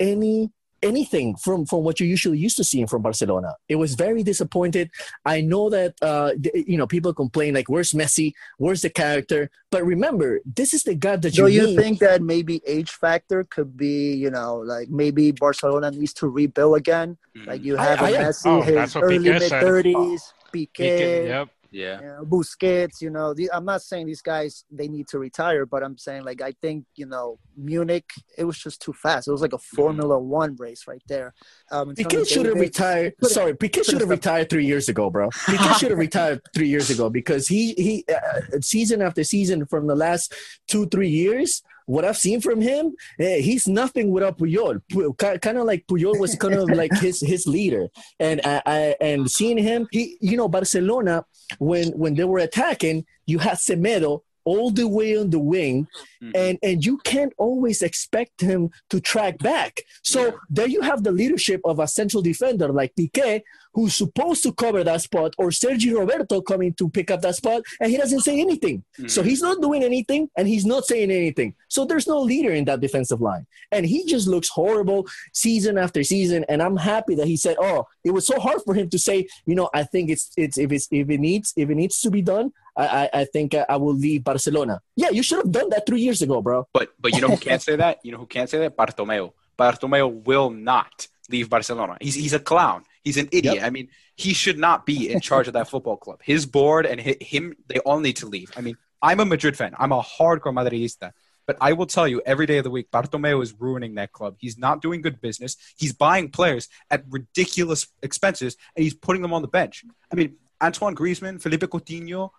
[0.00, 0.50] any
[0.82, 3.54] anything from from what you usually used to seeing from Barcelona.
[3.70, 4.90] It was very disappointed.
[5.24, 8.34] I know that uh, th- you know people complain like, "Where's Messi?
[8.58, 11.76] Where's the character?" But remember, this is the guy that Do you you need.
[11.78, 16.76] think that maybe age factor could be, you know, like maybe Barcelona needs to rebuild
[16.76, 17.16] again?
[17.46, 21.26] Like you I- have a I- Messi, Oh, his early mid thirties, He Piqué, can-
[21.26, 21.48] yep.
[21.70, 22.00] yeah.
[22.00, 23.00] you know, Busquets.
[23.00, 26.24] You know, the, I'm not saying these guys they need to retire, but I'm saying
[26.24, 29.28] like I think you know Munich, it was just too fast.
[29.28, 31.34] It was like a Formula One race right there.
[31.70, 33.14] Um, in Piqué should have retired.
[33.22, 35.28] Sorry, Piqué should have could've retired three years ago, bro.
[35.30, 39.86] Piqué should have retired three years ago because he he uh, season after season from
[39.86, 40.34] the last
[40.68, 41.62] two three years.
[41.86, 44.80] What I've seen from him, eh, he's nothing without Puyol.
[45.18, 49.30] Kind of like Puyol was kind of like his his leader, and I, I and
[49.30, 51.24] seeing him, he you know Barcelona
[51.58, 55.86] when when they were attacking, you had Semedo all the way on the wing,
[56.22, 56.32] Mhm.
[56.34, 59.82] and and you can't always expect him to track back.
[60.02, 60.30] So Yeah.
[60.50, 63.42] there you have the leadership of a central defender like Piqué,
[63.74, 67.62] who's supposed to cover that spot, or Sergio Roberto coming to pick up that spot,
[67.80, 68.84] and he doesn't say anything.
[69.08, 69.26] So Mhm.
[69.26, 71.54] he's not doing anything, and he's not saying anything.
[71.68, 76.04] So there's no leader in that defensive line, and he just looks horrible season after
[76.04, 76.44] season.
[76.48, 79.26] And I'm happy that he said, "Oh, it was so hard for him to say,
[79.46, 82.10] you know, I think it's it's if it's if it needs if it needs to
[82.10, 84.80] be done." I, I, think I, I will leave Barcelona.
[84.96, 86.66] Yeah, you should have done that three years ago, bro.
[86.72, 88.00] But but you know who can't say that?
[88.02, 88.76] You know who can't say that?
[88.76, 89.32] Bartomeu.
[89.56, 91.96] Bartomeu will not leave Barcelona.
[92.00, 92.84] He's he's a clown.
[93.04, 93.62] He's an idiot.
[93.62, 96.20] I mean, he should not be in charge of that football club.
[96.22, 98.50] His board and him, they all need to leave.
[98.56, 99.74] I mean, I'm a Madrid fan.
[99.78, 101.12] I'm a hardcore Madridista.
[101.46, 104.36] But I will tell you, every day of the week, Bartomeu is ruining that club.
[104.38, 105.58] He's not doing good business.
[105.76, 109.84] He's buying players at ridiculous expenses, and he's putting them on the bench.
[110.10, 112.30] I mean, Antoine Griezmann, Felipe Coutinho,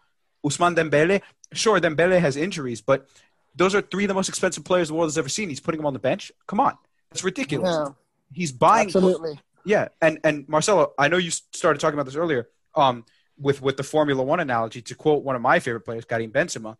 [0.45, 1.21] Ousmane Dembele.
[1.53, 3.07] Sure, Dembele has injuries, but
[3.55, 5.49] those are three of the most expensive players the world has ever seen.
[5.49, 6.31] He's putting them on the bench.
[6.47, 6.77] Come on,
[7.09, 7.69] that's ridiculous.
[7.73, 7.93] Yeah,
[8.33, 8.87] He's buying.
[8.87, 9.39] absolutely.
[9.65, 12.49] Yeah, and and Marcelo, I know you started talking about this earlier.
[12.75, 13.05] Um,
[13.39, 16.77] with with the Formula One analogy, to quote one of my favorite players, Karim Benzema,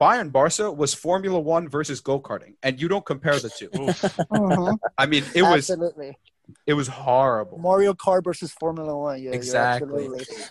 [0.00, 3.68] Bayern Barca was Formula One versus go karting, and you don't compare the two.
[3.78, 4.00] Oof.
[4.02, 4.78] Mhm.
[4.98, 6.16] I mean, it was Absolutely.
[6.66, 7.58] It was horrible.
[7.58, 9.22] Mario Kart versus Formula One.
[9.22, 10.08] Yeah, Exactly.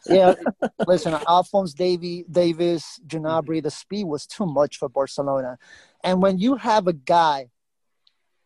[0.07, 0.33] Yeah,
[0.87, 5.57] listen, Alphonse Davy, Davis, Gnabry, the speed was too much for Barcelona.
[6.03, 7.49] And when you have a guy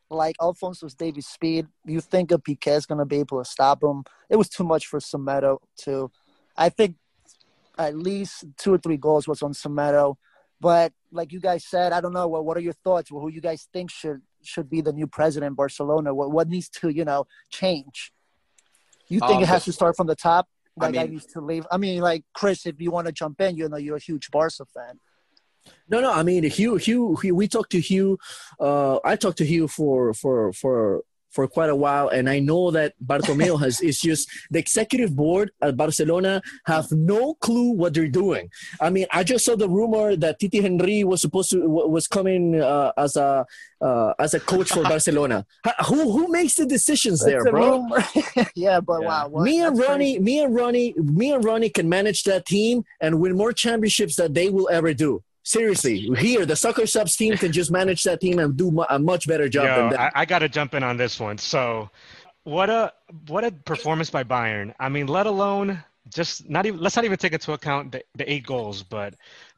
[0.10, 3.84] like Alphonse Davies' speed, you think a Piqué is going to be able to stop
[3.84, 4.04] him.
[4.30, 6.12] It was too much for Semedo, too.
[6.56, 6.96] I think
[7.78, 10.16] at least two or three goals was on Semedo.
[10.60, 12.28] But like you guys said, I don't know.
[12.28, 13.10] What, what are your thoughts?
[13.10, 16.14] Who you guys think should should be the new president in Barcelona?
[16.14, 18.12] What, what needs to, you know, change?
[19.10, 20.48] You think Um, it has to start from the top?
[20.80, 21.66] I That guy mean- needs to leave.
[21.72, 24.30] I mean, like Chris, if you want to jump in, you know, you're a huge
[24.32, 25.00] Barca fan.
[25.90, 26.12] No, no.
[26.14, 28.18] I mean, Hugh, Hugh, Hugh we talked to Hugh.
[28.60, 32.72] Uh, I talked to Hugh for for for for quite a while, and I know
[32.72, 38.08] that Bartomeu has is just the executive board at Barcelona have no clue what they're
[38.08, 38.50] doing.
[38.82, 42.60] I mean, I just saw the rumor that Titi Henry was supposed to was coming
[42.62, 43.46] uh, as a
[43.82, 45.46] uh, as a coach for Barcelona.
[45.88, 47.86] Who who makes the decisions there, It's bro?
[48.56, 49.08] yeah, but Yeah.
[49.08, 49.28] wow.
[49.28, 50.20] what- me and that's Ronnie, crazy.
[50.24, 54.34] me and Ronnie, me and Ronnie can manage that team and win more championships than
[54.34, 55.24] they will ever do.
[55.48, 59.30] Seriously, here the soccer subs team can just manage that team and do a much
[59.30, 60.12] better job than Yo, them.
[60.14, 61.38] I, I got to jump in on this one.
[61.38, 61.90] So,
[62.44, 62.92] what a
[63.28, 64.74] what a performance by Bayern.
[64.78, 65.82] I mean, let alone
[66.14, 69.14] just not even let's not even take into account the, the eight goals, but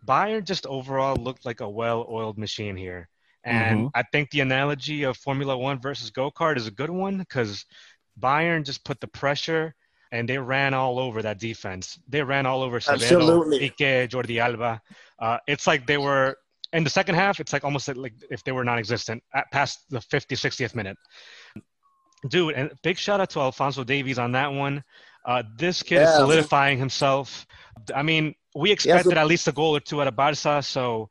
[0.06, 3.10] Bayern just overall looked like a well-oiled machine here.
[3.44, 3.88] And mm-hmm.
[3.96, 7.66] I think the analogy of Formula One versus go kart is a good one because
[8.20, 9.74] Bayern just put the pressure
[10.12, 12.00] and they ran all over that defense.
[12.08, 13.60] They ran all over Severo, Absolutely.
[13.60, 14.82] Piqué, Jordi Alba.
[15.20, 16.36] Uh, it's like they were
[16.74, 17.40] in the second half.
[17.40, 20.98] It's like almost like if they were non-existent at past the 50, 60th minute.
[22.30, 24.84] Dude, and big shout out to Alphonso Davies on that one.
[25.26, 27.46] Uh, this kid is solidifying himself.
[27.96, 30.62] I mean, we expected at least a goal or two at a Barca.
[30.62, 31.10] So,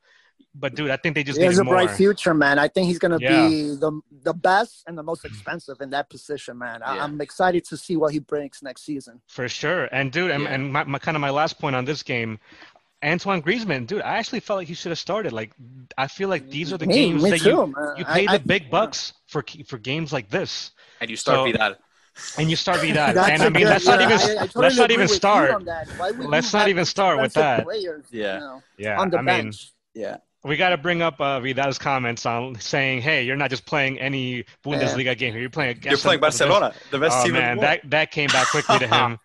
[0.58, 1.74] but dude, I think they just He has needed a more.
[1.74, 2.58] bright future, man.
[2.58, 3.48] I think he's gonna Yeah.
[3.48, 3.92] be the
[4.22, 6.82] the best and the most expensive in that position, man.
[6.82, 7.04] I, Yeah.
[7.04, 9.20] I'm excited to see what he brings next season.
[9.28, 9.84] For sure.
[9.92, 10.50] And dude, and, Yeah.
[10.54, 12.38] and my, my kind of my last point on this game,
[13.04, 15.32] Antoine Griezmann, dude, I actually felt like he should have started.
[15.32, 15.52] Like,
[15.96, 17.94] I feel like these are the me, games me that too, you man.
[17.98, 21.36] you I- pay the I- big bucks for for games like this, And you start
[21.38, 21.74] So- Vidal.
[22.38, 23.14] and you start Vidal.
[23.14, 25.50] That's and I mean, good- let's not even I- I totally let's not even start.
[25.52, 25.86] on that.
[25.96, 27.62] Why would Let's not even start with that.
[27.64, 28.34] Players, Yeah.
[28.34, 29.72] you know, Yeah, on the I mean, bench.
[29.94, 30.16] Yeah.
[30.44, 33.98] We got to bring up uh, Vidal's comments on saying, "Hey, you're not just playing
[33.98, 35.40] any Bundesliga game here.
[35.40, 37.60] You're playing against You're playing the best- Barcelona, the best Oh team in man, the
[37.62, 37.78] world.
[37.82, 39.18] that that came back quickly to him.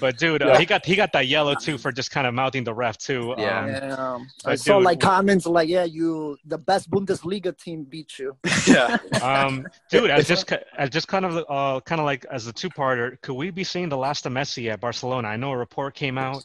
[0.00, 2.64] But dude, uh, he got he got that yellow too for just kind of mouthing
[2.64, 3.34] the ref too.
[3.38, 3.60] Yeah.
[3.60, 8.18] Um, Yeah, I but saw like comments like, "Yeah, you the best Bundesliga team beat
[8.18, 8.98] you." yeah.
[9.22, 13.20] um, dude, as just as just kind of uh, kind of like as a two-parter,
[13.22, 15.28] could we be seeing the last of Messi at Barcelona?
[15.28, 16.42] I know a report came out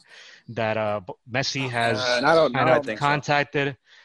[0.50, 2.72] that uh, Messi has Uh, I don't kind know.
[2.72, 3.04] I of think so.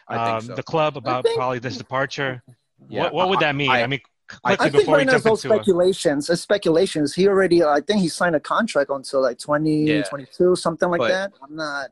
[0.09, 0.55] Contacted I think um, so.
[0.55, 2.43] the club about think- probably this departure.
[2.89, 3.03] Yeah.
[3.05, 3.71] What what would that mean?
[3.71, 4.01] I, I- mean,
[4.45, 5.39] I- quickly I think before we right jump into it.
[5.39, 6.29] speculations.
[6.29, 7.13] It's speculations.
[7.15, 11.33] He already, I think he signed a contract until like 2022, something like But- that.
[11.41, 11.89] I'm not.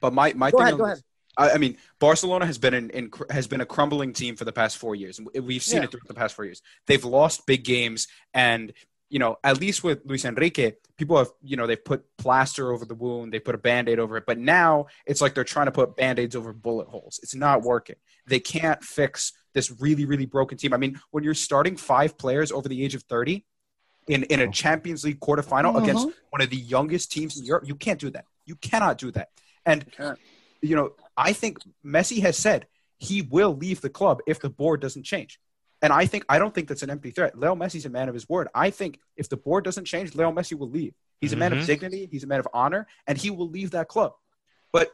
[0.00, 1.04] But my my Go thing ahead, on go this- ahead.
[1.36, 4.52] I, I mean, Barcelona has been in, in has been a crumbling team for the
[4.52, 5.84] past four years, and we've seen Yeah.
[5.84, 6.62] it throughout the past four years.
[6.86, 8.72] They've lost big games, and
[9.10, 12.84] you know, at least with Luis Enrique, people have you know they've put plaster over
[12.84, 15.72] the wound, they put a band-aid over it, but now it's like they're trying to
[15.72, 17.20] put band-aids over bullet holes.
[17.22, 17.96] It's not working.
[18.26, 20.72] They can't fix this really really broken team.
[20.72, 23.44] I mean, when you're starting five players over the age of thirty.
[24.08, 26.12] In, in a Champions League quarterfinal against Mhm.
[26.30, 28.24] one of the youngest teams in Europe, you can't do that.
[28.44, 29.28] You cannot do that.
[29.64, 29.84] And
[30.62, 32.66] you know, I think Messi has said
[32.98, 35.38] he will leave the club if the board doesn't change.
[35.82, 37.38] And I think I don't think that's an empty threat.
[37.38, 38.48] Leo Messi's a man of his word.
[38.54, 40.94] I think if the board doesn't change, Leo Messi will leave.
[41.20, 43.88] He's a man of dignity, he's a man of honor, and he will leave that
[43.88, 44.12] club.
[44.72, 44.90] But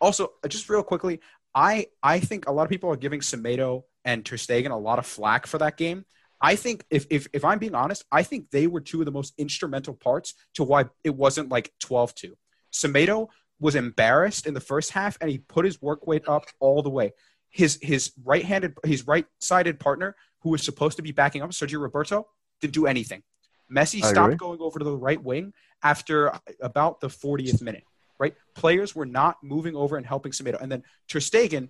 [0.00, 1.20] also, uh, just real quickly,
[1.54, 4.98] I I think a lot of people are giving Semedo and Ter Stegen a lot
[4.98, 6.04] of flack for that game.
[6.40, 9.12] I think if, if if I'm being honest, I think they were two of the
[9.12, 12.32] most instrumental parts to why it wasn't like 12-2.
[12.72, 13.28] Semedo
[13.60, 16.88] was embarrassed in the first half and he put his work weight up all the
[16.88, 17.12] way.
[17.50, 22.26] His his right-handed his right-sided partner who was supposed to be backing up Sergio Roberto
[22.60, 23.22] didn't do anything.
[23.70, 27.84] Messi stopped going over to the right wing after about the 40th minute.
[28.18, 28.34] Right?
[28.54, 30.60] Players were not moving over and helping Semedo.
[30.60, 31.68] And then Ter Stegen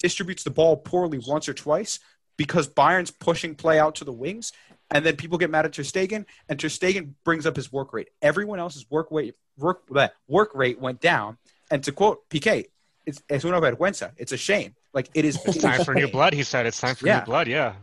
[0.00, 2.00] distributes the ball poorly once or twice
[2.36, 4.52] because Bayern's pushing play out to the wings,
[4.90, 7.92] and then people get mad at Ter Stegen, and Ter Stegen brings up his work
[7.92, 8.08] rate.
[8.22, 9.88] Everyone else's work rate work
[10.26, 11.38] work rate went down.
[11.70, 12.66] And to quote Piqué,
[13.06, 14.12] it's es una vergüenza.
[14.16, 14.74] It's a shame.
[14.94, 15.38] Like it is.
[15.44, 16.32] It's time for new blood.
[16.32, 17.18] He said it's time for Yeah.
[17.20, 17.48] new blood.
[17.48, 17.74] Yeah.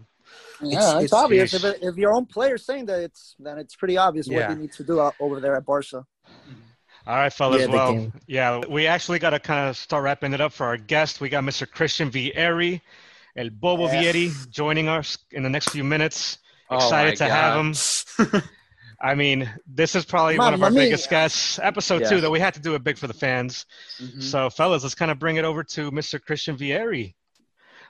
[0.64, 1.54] Yeah, It's- it's, it's- obvious.
[1.54, 4.48] If, it, if your own player's saying that, it's then it's pretty obvious Yeah.
[4.48, 6.06] what you need to do out over there at Barca.
[7.08, 7.62] All right, fellas.
[7.62, 8.14] Yeah, well, can.
[8.28, 11.20] yeah, we actually got to kind of start wrapping it up for our guest.
[11.20, 11.70] We got Mr.
[11.70, 12.80] Christian Vieri,
[13.36, 14.16] El Bobo Yes.
[14.16, 16.38] Vieri, joining us in the next few minutes.
[16.70, 18.42] Oh Excited my to have him.
[19.04, 20.84] I mean, this is probably one of our mia.
[20.84, 21.58] biggest guests.
[21.60, 22.10] Episode Yeah.
[22.10, 23.66] two that we had to do it big for the fans.
[24.00, 24.22] Mhm.
[24.22, 26.22] So, fellas, let's kind of bring it over to Mr.
[26.22, 27.16] Christian Vieri.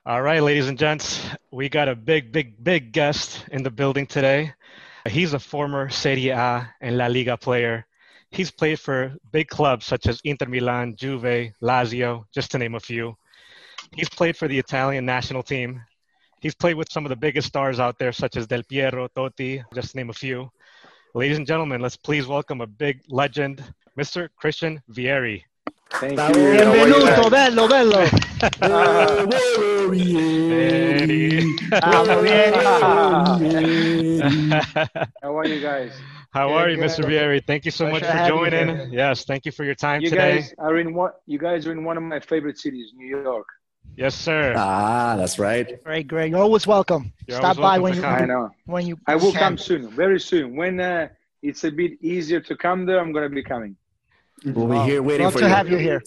[0.05, 1.21] All right, ladies and gents,
[1.51, 4.53] we got a big, big, big guest in the building today.
[5.07, 7.85] He's a former Serie A and La Liga player.
[8.31, 12.79] He's played for big clubs such as Inter Milan, Juve, Lazio, just to name a
[12.79, 13.17] few.
[13.95, 15.83] He's played for the Italian national team.
[16.39, 19.63] He's played with some of the biggest stars out there, such as Del Piero, Totti,
[19.75, 20.49] just to name a few.
[21.13, 23.61] Ladies and gentlemen, let's please welcome a big legend,
[23.99, 24.29] Mr.
[24.37, 25.43] Christian Vieri.
[25.91, 26.17] Thank you.
[26.19, 27.29] How are you Benvenuto, guys?
[27.29, 28.05] bello, bello.
[35.21, 35.91] How are you guys?
[36.31, 36.85] How Good, are you, good.
[36.89, 37.03] Mr.
[37.03, 37.45] Vieri?
[37.45, 38.93] Thank you so Pleasure much for joining.
[38.93, 40.35] Yes, thank you for your time You today.
[40.39, 41.11] guys are in one.
[41.25, 43.45] You guys are in one of my favorite cities, New York.
[43.95, 44.53] Yes, sir.
[44.57, 45.83] Ah, that's right.
[45.83, 46.29] Great, great.
[46.31, 47.11] You're always welcome.
[47.27, 48.13] You're Stop always by welcome when you come.
[48.21, 48.49] I know.
[48.65, 48.97] when you.
[49.07, 49.39] I will can.
[49.39, 50.55] come soon, very soon.
[50.55, 51.09] When uh,
[51.43, 53.75] it's a bit easier to come there, I'm gonna be coming.
[54.45, 55.51] We'll be here waiting Love for to you.
[55.53, 56.01] have you here.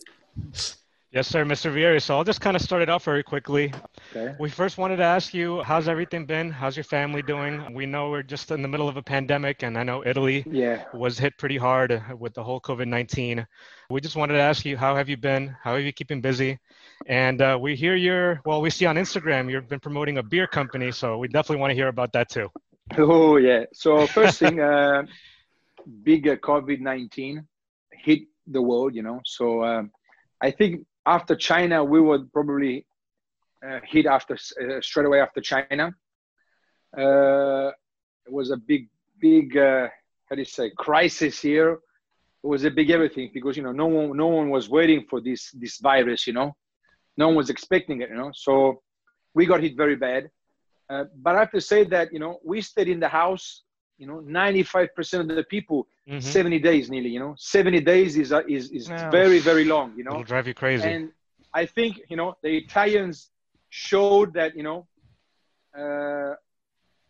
[1.13, 1.73] Yes, sir, Mr.
[1.73, 2.03] Vieri.
[2.03, 3.73] So I'll just kind of start it off very quickly.
[4.17, 4.35] Okay.
[4.41, 6.51] We first wanted to ask you, how's everything been?
[6.51, 7.73] How's your family doing?
[7.73, 10.83] We know we're just in the middle of a pandemic, and I know Italy Yeah.
[10.93, 13.47] was hit pretty hard with the whole COVID 19.
[13.91, 15.55] We just wanted to ask you, how have you been?
[15.63, 16.59] How are you keeping busy?
[17.07, 20.47] And uh, we hear you're, well, we see on Instagram you've been promoting a beer
[20.47, 22.49] company, so we definitely want to hear about that too.
[22.97, 23.65] Oh yeah.
[23.73, 25.05] So first thing, uh,
[26.03, 27.47] big uh, COVID nineteen
[27.93, 28.95] hit the world.
[28.95, 29.21] You know.
[29.25, 29.91] So um,
[30.41, 32.87] I think after China, we would probably
[33.67, 35.95] uh, hit after uh, straight away after China.
[36.97, 37.71] Uh,
[38.27, 38.89] it was a big,
[39.21, 39.89] big uh,
[40.29, 41.81] how do you say crisis here.
[42.43, 45.21] It was a big everything because you know no one, no one was waiting for
[45.21, 46.27] this this virus.
[46.27, 46.57] You know,
[47.17, 48.09] no one was expecting it.
[48.11, 48.83] You know, so
[49.35, 50.31] we got hit very bad.
[50.91, 53.63] Uh, but I have to say that you know we stayed in the house.
[53.99, 56.21] You know, 95% of the people, Mhm.
[56.21, 57.11] 70 days nearly.
[57.11, 59.11] You know, 70 days is uh, is is Yeah.
[59.11, 59.95] very very long.
[59.97, 60.89] You know, It'll drive you crazy.
[60.89, 61.13] and
[61.55, 63.31] I think you know the Italians
[63.71, 64.87] showed that you know,
[65.79, 66.35] uh,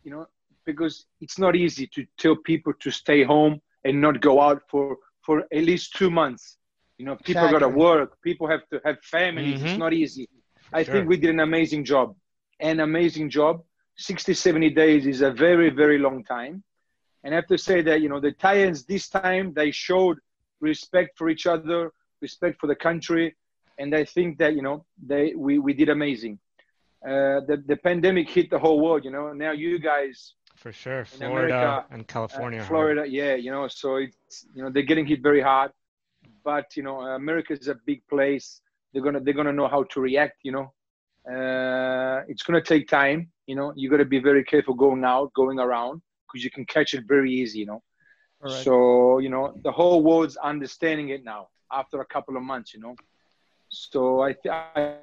[0.03, 0.25] you know,
[0.65, 4.97] because it's not easy to tell people to stay home and not go out for
[5.25, 6.57] for at least two months.
[6.97, 8.21] You know, people got to work.
[8.21, 9.59] People have to have families.
[9.61, 9.65] Mhm.
[9.65, 10.29] It's not easy.
[10.73, 10.93] I Sure.
[10.93, 12.15] think we did an amazing job.
[12.59, 13.63] An amazing job.
[13.97, 16.63] 60, 70 days is a very, very long time.
[17.23, 20.17] And I have to say that, you know, the Italians this time, they showed
[20.59, 23.35] respect for each other, respect for the country.
[23.77, 26.39] And I think that, you know, they we, we did amazing.
[27.05, 29.31] Uh, the, the pandemic hit the whole world, you know.
[29.33, 31.05] Now you guys, For sure.
[31.05, 32.59] Florida America, and uh, California.
[32.59, 32.69] are hard.
[32.69, 35.71] Florida, yeah, you know, so it's, you know, they're getting hit very hard.
[36.45, 38.61] But, you know, America is a big place.
[38.93, 40.73] They're to, they're to know how to react, you know.
[41.29, 43.73] Uh, it's to take time, you know.
[43.75, 47.03] You got to be very careful going out, going around, because you can catch it
[47.07, 47.81] very easy, you know.
[48.41, 48.63] Correct.
[48.63, 52.79] So, you know, the whole world's understanding it now after a couple of months, you
[52.79, 52.95] know.
[53.69, 54.97] So I, th- I,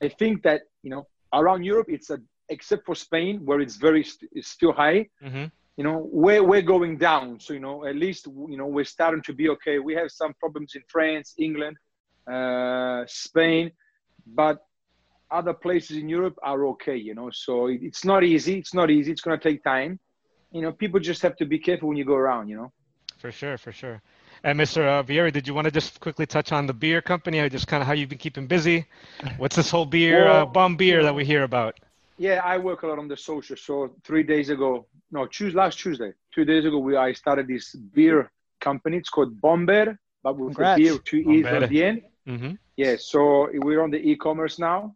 [0.00, 4.04] I think that, you know, around Europe, it's a, except for Spain, where it's very,
[4.04, 5.50] st- it's still high, Mhm.
[5.76, 7.40] You know, we're, we're going down.
[7.40, 9.78] So, you know, at least, you know, we're starting to be okay.
[9.78, 11.76] We have some problems in France, England,
[12.30, 13.72] uh, Spain,
[14.26, 14.64] but
[15.30, 17.30] other places in Europe are okay, you know.
[17.32, 18.58] So it, it's not easy.
[18.58, 19.10] It's not easy.
[19.10, 19.98] It's going to take time.
[20.52, 22.72] You know, people just have to be careful when you go around, you know.
[23.18, 24.00] For sure, for sure.
[24.44, 24.86] And Mr.
[24.86, 27.66] Uh, Vieri, did you want to just quickly touch on the beer company, or just
[27.66, 28.86] kind of how you've been keeping busy?
[29.38, 31.80] What's this whole beer, uh, Well, bum beer that we hear about?
[32.16, 33.56] Yeah, I work a lot on the social.
[33.56, 37.74] So three days ago, no, Tuesday, last Tuesday, two days ago, we I started this
[37.74, 38.98] beer company.
[38.98, 40.78] It's called Bomber, but with Congrats.
[40.78, 41.62] the beer two e's Bombeer.
[41.62, 42.02] at the end.
[42.26, 44.94] hmm Yeah, so we're on the e-commerce now,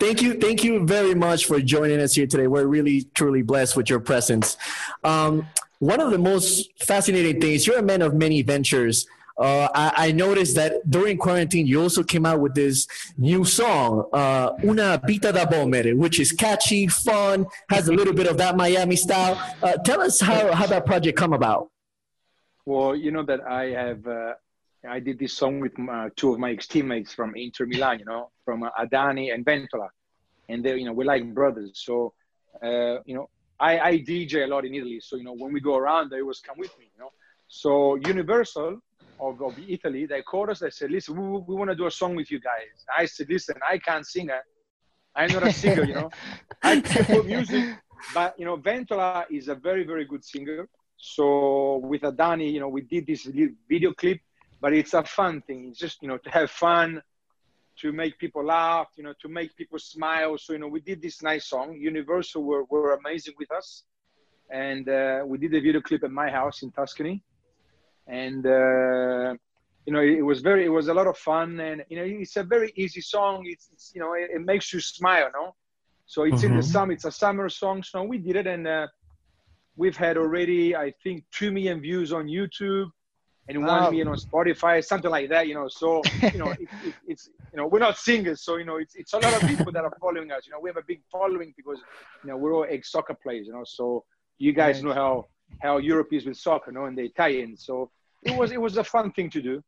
[0.00, 3.76] thank you thank you very much for joining us here today we're really truly blessed
[3.76, 4.56] with your presence
[5.04, 5.46] um,
[5.78, 9.06] one of the most fascinating things you're a man of many ventures
[9.36, 12.86] uh, I, I noticed that during quarantine you also came out with this
[13.18, 18.26] new song uh, una vita da bomber which is catchy fun has a little bit
[18.26, 21.68] of that miami style uh, tell us how, how that project come about
[22.66, 24.06] Well, you know that I have.
[24.06, 24.34] Uh,
[24.88, 27.98] I did this song with uh, two of my ex-teammates from Inter Milan.
[27.98, 29.88] You know, from uh, Adani and Ventola,
[30.48, 31.72] and they, you know, we're like brothers.
[31.74, 32.14] So,
[32.62, 33.28] uh, you know,
[33.60, 35.00] I, I DJ a lot in Italy.
[35.00, 36.86] So, you know, when we go around, they always come with me.
[36.94, 37.10] You know,
[37.48, 38.80] so Universal
[39.18, 40.60] of, of Italy, they called us.
[40.60, 43.28] They said, "Listen, we, we want to do a song with you guys." I said,
[43.28, 44.30] "Listen, I can't sing.
[44.30, 44.38] uh,
[45.16, 45.84] I'm not a singer.
[45.84, 46.10] You know,
[46.62, 47.76] I can put music,
[48.12, 50.68] but you know, Ventola is a very, very good singer.
[50.96, 53.24] So with Adani, you know, we did this
[53.68, 54.20] video clip,
[54.60, 55.68] but it's a fun thing.
[55.68, 57.02] It's just, you know, to have fun,
[57.80, 60.38] to make people laugh, you know, to make people smile.
[60.38, 61.76] So, you know, we did this nice song.
[61.76, 63.84] Universal were, were amazing with us.
[64.50, 67.22] And uh, we did a video clip at my house in Tuscany.
[68.06, 69.34] And, uh,
[69.86, 71.60] you know, it, was very, it was a lot of fun.
[71.60, 73.44] And, you know, it's a very easy song.
[73.46, 75.54] It's, it's you know, it, it makes you smile, no?
[76.06, 76.62] So it's in the Mhm.
[76.62, 77.82] summer, it's a summer song.
[77.82, 78.46] So we did it.
[78.46, 78.86] And, uh,
[79.76, 82.90] we've had already, I think, two million views on YouTube
[83.48, 83.66] and Wow.
[83.66, 85.48] one million on Spotify, something like that.
[85.48, 88.64] You know, so you know, it, it, it's you know, we're not singers, so you
[88.64, 90.46] know, it's it's a lot of people that are following us.
[90.46, 91.84] You know, we have a big following because
[92.22, 93.46] you know we're all ex soccer players.
[93.46, 94.04] You know, so
[94.38, 94.82] you guys Right.
[94.82, 95.26] know how
[95.60, 97.64] how Europe is with soccer, know, and the Italians.
[97.64, 97.90] So
[98.22, 99.62] it was it was a fun thing to do.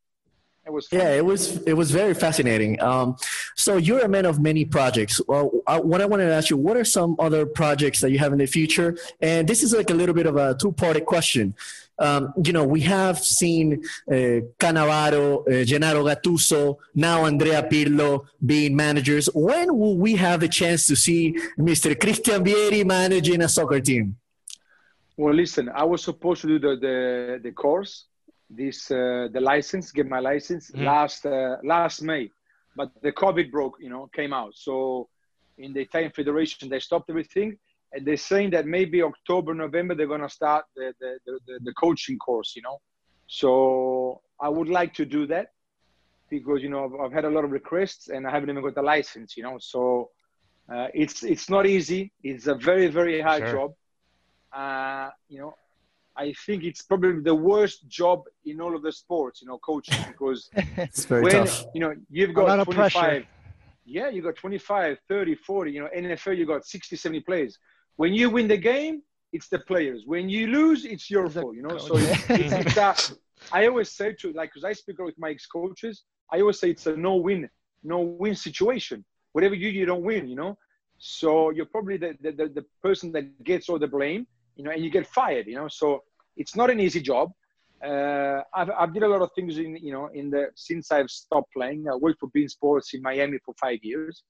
[0.67, 0.99] It was fun.
[0.99, 2.81] Yeah, it was it was very fascinating.
[2.83, 3.17] Um,
[3.55, 5.21] so you're a man of many projects.
[5.29, 8.19] Well, I, what I wanted to ask you, what are some other projects that you
[8.19, 8.97] have in the future?
[9.21, 11.55] And this is like a little bit of a two-parted question.
[11.99, 18.77] Um, you know, we have seen uh, Cannavaro, uh, Gennaro Gattuso, now Andrea Pirlo being
[18.77, 19.31] managers.
[19.35, 21.99] When will we have the chance to see Mr.
[21.99, 24.17] Christian Vieri managing a soccer team?
[25.17, 28.07] Well, listen, I was supposed to do the the, the course,
[28.51, 30.85] this uh, the license, get my license Mhm.
[30.85, 32.31] last uh, last May,
[32.77, 34.55] but the COVID broke, you know, came out.
[34.55, 35.09] So
[35.59, 37.59] in the Italian Federation, they stopped everything,
[37.93, 41.73] and they're saying that maybe October, November, they're gonna start the the, the, the, the
[41.75, 42.79] coaching course, you know.
[43.27, 45.47] So I would like to do that
[46.29, 48.75] because you know I've, I've had a lot of requests and I haven't even got
[48.75, 49.57] the license, you know.
[49.59, 50.11] So
[50.73, 52.13] uh, it's it's not easy.
[52.23, 53.51] It's a very very hard Sure.
[53.53, 53.75] job.
[54.53, 55.55] Uh, you know,
[56.17, 59.99] I think it's probably the worst job in all of the sports, you know, coaching
[60.09, 61.65] because It's very when tough.
[61.75, 63.27] you know you've got 25
[63.89, 67.59] yeah you got 25 30 40 you know nfl you got 60 70 players.
[67.97, 70.03] When you win the game it's the players.
[70.07, 71.77] When you lose it's your It's fault you know?
[71.79, 72.03] so coach.
[72.31, 72.95] it's, it's a,
[73.53, 76.87] i always say to like because i speak with my ex-coaches i always say it's
[76.87, 77.49] a no-win
[77.85, 79.05] no-win situation.
[79.33, 80.59] Whatever you do you don't win you know?
[80.99, 84.27] So you're probably the, the, the, the person that gets all the blame
[84.57, 86.03] you know and you get fired you know so
[86.37, 87.31] it's not an easy job
[87.85, 91.11] uh, I've, I've did a lot of things in you know in the since I've
[91.11, 91.87] stopped playing.
[91.89, 94.23] I worked for beIN Sports in Miami for five years,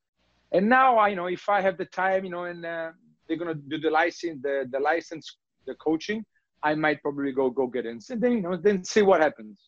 [0.52, 2.90] and now I you know if I have the time you know and uh,
[3.26, 6.24] they're gonna do the license the the license the coaching,
[6.62, 9.58] I might probably go go get it and then you know then see what happens.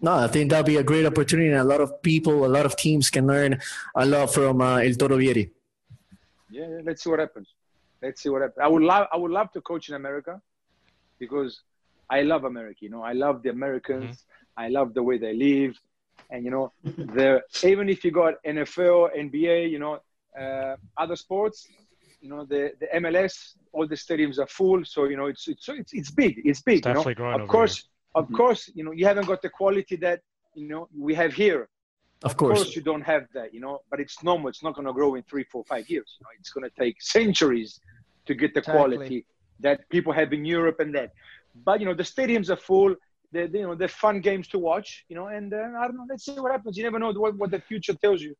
[0.00, 2.66] No, I think that'll be a great opportunity, and a lot of people, a lot
[2.66, 3.60] of teams can learn
[3.94, 5.50] a lot from uh, El Toro Vieri.
[6.50, 7.54] Yeah, yeah, let's see what happens.
[8.02, 8.62] Let's see what happens.
[8.62, 10.40] I would love I would love to coach in America
[11.18, 11.62] because
[12.10, 12.80] I love America.
[12.80, 14.24] You know, I love the Americans.
[14.56, 15.78] I love the way they live,
[16.30, 20.00] and you know, the even if you got NFL, NBA, you know,
[20.38, 21.68] uh, other sports,
[22.20, 24.84] you know, the the MLS, all the stadiums are full.
[24.84, 26.40] So you know, it's it's it's, it's big.
[26.44, 26.78] It's big.
[26.78, 30.20] It's you know, of course, of course, you know, you haven't got the quality that
[30.54, 31.68] you know we have here.
[32.24, 32.58] Of Of course.
[32.58, 34.48] course, you don't have that, you know, but it's normal.
[34.48, 36.16] It's not going to grow in three, four, five years.
[36.18, 37.80] You know, it's going to take centuries
[38.26, 38.96] to get the Exactly.
[38.96, 39.26] quality
[39.60, 41.10] that people have in Europe and that.
[41.64, 42.94] But you know, the stadiums are full.
[43.32, 45.04] They're, you know, they're fun games to watch.
[45.08, 46.06] You know, and uh, I don't know.
[46.08, 46.76] Let's see what happens.
[46.76, 48.34] You never know what, what the future tells you.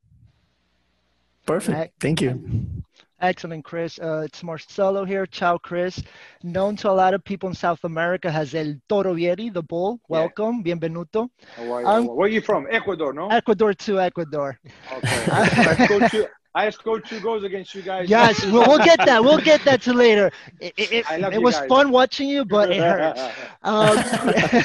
[1.47, 1.95] Perfect.
[2.01, 2.82] Thank you.
[3.23, 4.01] Excellent, Chris.
[4.01, 5.27] Uh, it's Marcelo here.
[5.27, 6.03] Ciao, Chris.
[6.43, 10.01] Known to a lot of people in South America as El Toro Vieri, the bull.
[10.09, 10.19] Yeah.
[10.19, 10.65] Welcome.
[10.65, 11.29] Bienvenuto.
[11.57, 11.87] How are you?
[11.87, 12.67] Um, Where are you from?
[12.69, 13.29] Ecuador, no?
[13.29, 14.59] Ecuador to Ecuador.
[14.93, 15.25] Okay.
[15.31, 16.27] I scored two.
[16.55, 18.11] I scored two goals against you guys.
[18.11, 19.23] Yes, we'll, we'll get that.
[19.23, 20.31] We'll get that to later.
[20.61, 21.69] It, it, it, it was guys.
[21.69, 23.17] fun watching you, but it hurt.
[23.65, 23.97] Um,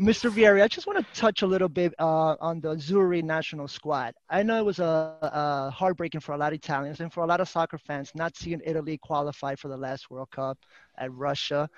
[0.00, 0.30] Mr.
[0.30, 4.14] Vieri, I just want to touch a little bit uh, on the Azzurri national squad.
[4.30, 7.26] I know it was a, a, heartbreaking for a lot of Italians and for a
[7.26, 10.56] lot of soccer fans not seeing Italy qualify for the last World Cup
[10.98, 11.68] at Russia.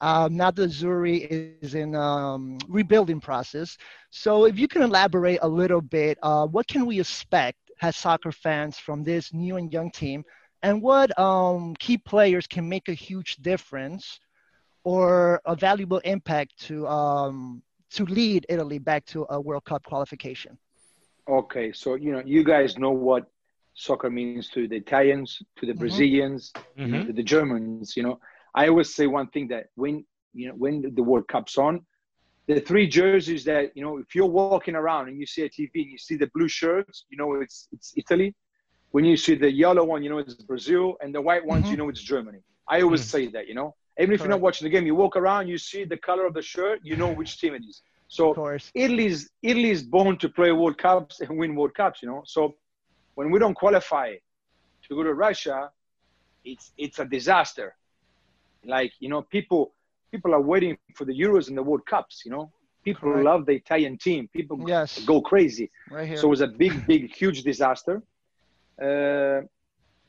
[0.00, 3.76] Um, now the Azzurri is in um, rebuilding process.
[4.10, 8.30] So if you can elaborate a little bit, uh, what can we expect as soccer
[8.30, 10.24] fans from this new and young team?
[10.62, 14.20] And what um, key players can make a huge difference
[14.84, 20.58] or a valuable impact to um, to lead Italy back to a World Cup qualification?
[21.28, 23.26] Okay, so you know, you guys know what
[23.74, 25.80] soccer means to the Italians, to the mm-hmm.
[25.80, 27.06] Brazilians, mm-hmm.
[27.06, 27.96] to the Germans.
[27.96, 28.20] You know,
[28.54, 30.04] I always say one thing that when
[30.34, 31.84] you know when the World Cup's on,
[32.46, 35.70] the three jerseys that you know, if you're walking around and you see a TV
[35.74, 38.34] and you see the blue shirts, you know it's it's Italy.
[38.90, 41.70] When you see the yellow one, you know it's Brazil, and the white ones, mm-hmm.
[41.72, 42.40] you know it's Germany.
[42.68, 43.10] I always mm-hmm.
[43.10, 43.74] say that, you know.
[43.98, 44.20] Even if Correct.
[44.22, 46.80] you're not watching the game, you walk around, you see the color of the shirt,
[46.82, 47.82] you know which team it is.
[48.08, 48.24] So
[48.74, 52.22] Italy's Italy is born to play World Cups and win World Cups, you know.
[52.26, 52.54] So
[53.14, 55.70] when we don't qualify to go to Russia,
[56.44, 57.74] it's it's a disaster.
[58.64, 59.74] Like you know, people
[60.10, 62.22] people are waiting for the Euros and the World Cups.
[62.24, 62.52] You know,
[62.84, 63.24] people Correct.
[63.24, 64.28] love the Italian team.
[64.32, 65.00] People yes.
[65.04, 65.70] go crazy.
[65.90, 66.18] Right here.
[66.18, 68.02] So it was a big, big, huge disaster.
[68.80, 69.40] Uh,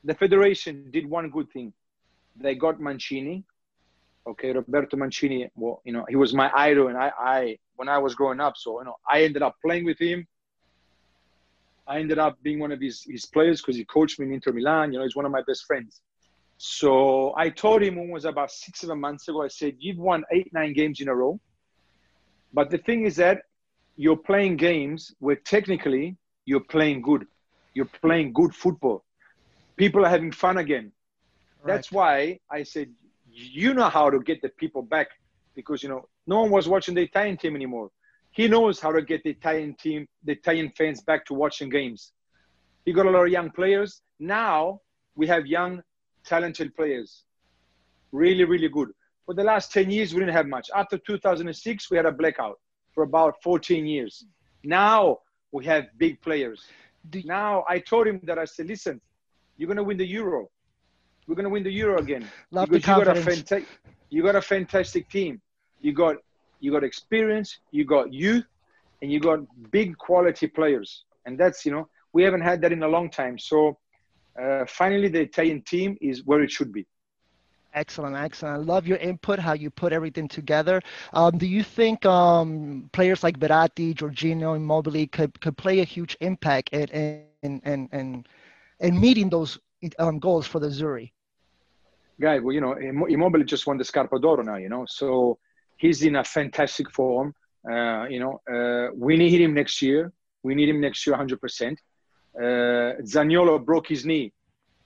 [0.04, 1.74] the federation did one good thing.
[2.36, 3.44] They got Mancini,
[4.28, 7.98] okay roberto mancini well you know he was my idol and i i when i
[7.98, 8.56] was growing up.
[8.58, 10.26] So you know i ended up playing with him.
[11.88, 14.52] I ended up being one of his his players because he coached me in inter
[14.52, 16.02] milan you know he's one of my best friends.
[16.58, 19.98] So i told him when it was about six seven months ago i said you've
[19.98, 21.40] won eight nine games in a row.
[22.54, 23.42] But the thing is that
[23.98, 27.26] you're playing games where technically you're playing good.
[27.74, 29.04] You're playing good football.
[29.78, 30.92] People are having fun again.
[31.66, 32.90] That's why i said
[33.36, 35.08] you know how to get the people back
[35.56, 37.90] because you know no one was watching the Italian team anymore.
[38.32, 42.14] He knows how to get the Italian team, the Italian fans back to watching games.
[42.86, 44.02] He got a lot of young players.
[44.20, 44.82] Now
[45.16, 45.82] we have young,
[46.26, 47.24] talented players.
[48.12, 48.90] Really, really good.
[49.26, 50.70] For the last 10 years, we didn't have much.
[50.76, 52.60] After 2006, we had a blackout
[52.94, 54.26] for about 14 years.
[54.64, 55.20] Now
[55.52, 56.64] we have big players.
[57.24, 59.02] Now I told him that I said, listen,
[59.58, 60.50] you're going to win the Euro.
[61.28, 62.28] We're going to win the Euro again.
[62.52, 63.66] Love because you got a fantastic,
[64.10, 65.42] you got a fantastic team.
[65.82, 66.18] You got
[66.60, 68.46] you got experience, you got youth,
[69.02, 69.40] and you got
[69.72, 71.04] big quality players.
[71.26, 73.38] And that's you know we haven't had that in a long time.
[73.40, 73.78] So
[74.42, 76.86] uh, finally, the Italian team is where it should be.
[77.74, 78.56] Excellent, excellent.
[78.56, 80.82] I love your input, how you put everything together.
[81.12, 86.16] Um, do you think um, players like Verratti, Jorginho, Immobile could, could play a huge
[86.22, 86.88] impact in,
[87.44, 88.26] in, in, in,
[88.80, 89.60] in meeting those
[90.00, 91.12] um, goals for the Azzurri?
[92.20, 92.40] Guy.
[92.40, 92.74] Well, you know,
[93.08, 94.56] Immobile just won the Scarpa d'Oro now.
[94.56, 95.38] You know, so
[95.78, 97.34] he's in a fantastic form.
[97.70, 100.12] Uh, you know, uh, we need him next year.
[100.44, 101.78] We need him next year, 100%.
[102.38, 104.32] Uh, Zaniolo broke his knee.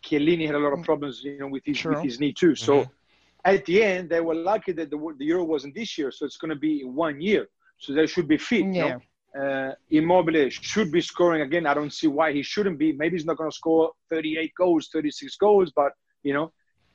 [0.03, 0.86] Chiellini had a lot of mm.
[0.86, 2.55] problems, you know, with his with his knee too.
[2.55, 2.91] So mm-hmm.
[3.43, 6.38] at the end, they were lucky that the, the Euro wasn't this year, so it's
[6.38, 7.47] going to be in one year.
[7.80, 8.65] So they should be fit.
[8.65, 8.86] Yeah.
[8.86, 9.01] You know?
[9.38, 11.65] Uh, Immobile should be scoring again.
[11.65, 12.93] I don't see why he shouldn't be.
[12.93, 15.91] Maybe he's not going to score 38 goals, 36 goals, but
[16.23, 16.51] you know,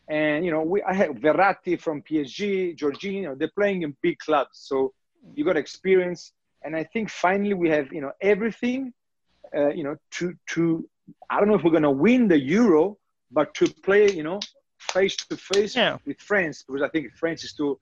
[0.08, 3.38] and you know, we I have Verratti from PSG, Jorginho.
[3.38, 4.92] They're playing in big clubs, so
[5.34, 6.32] you got experience.
[6.62, 8.92] And I think finally we have you know everything,
[9.56, 10.88] uh, you know, to to
[11.30, 12.98] I don't know if we're gonna win the Euro,
[13.30, 14.40] but to play you know
[14.78, 17.80] face to face with France because I think France is still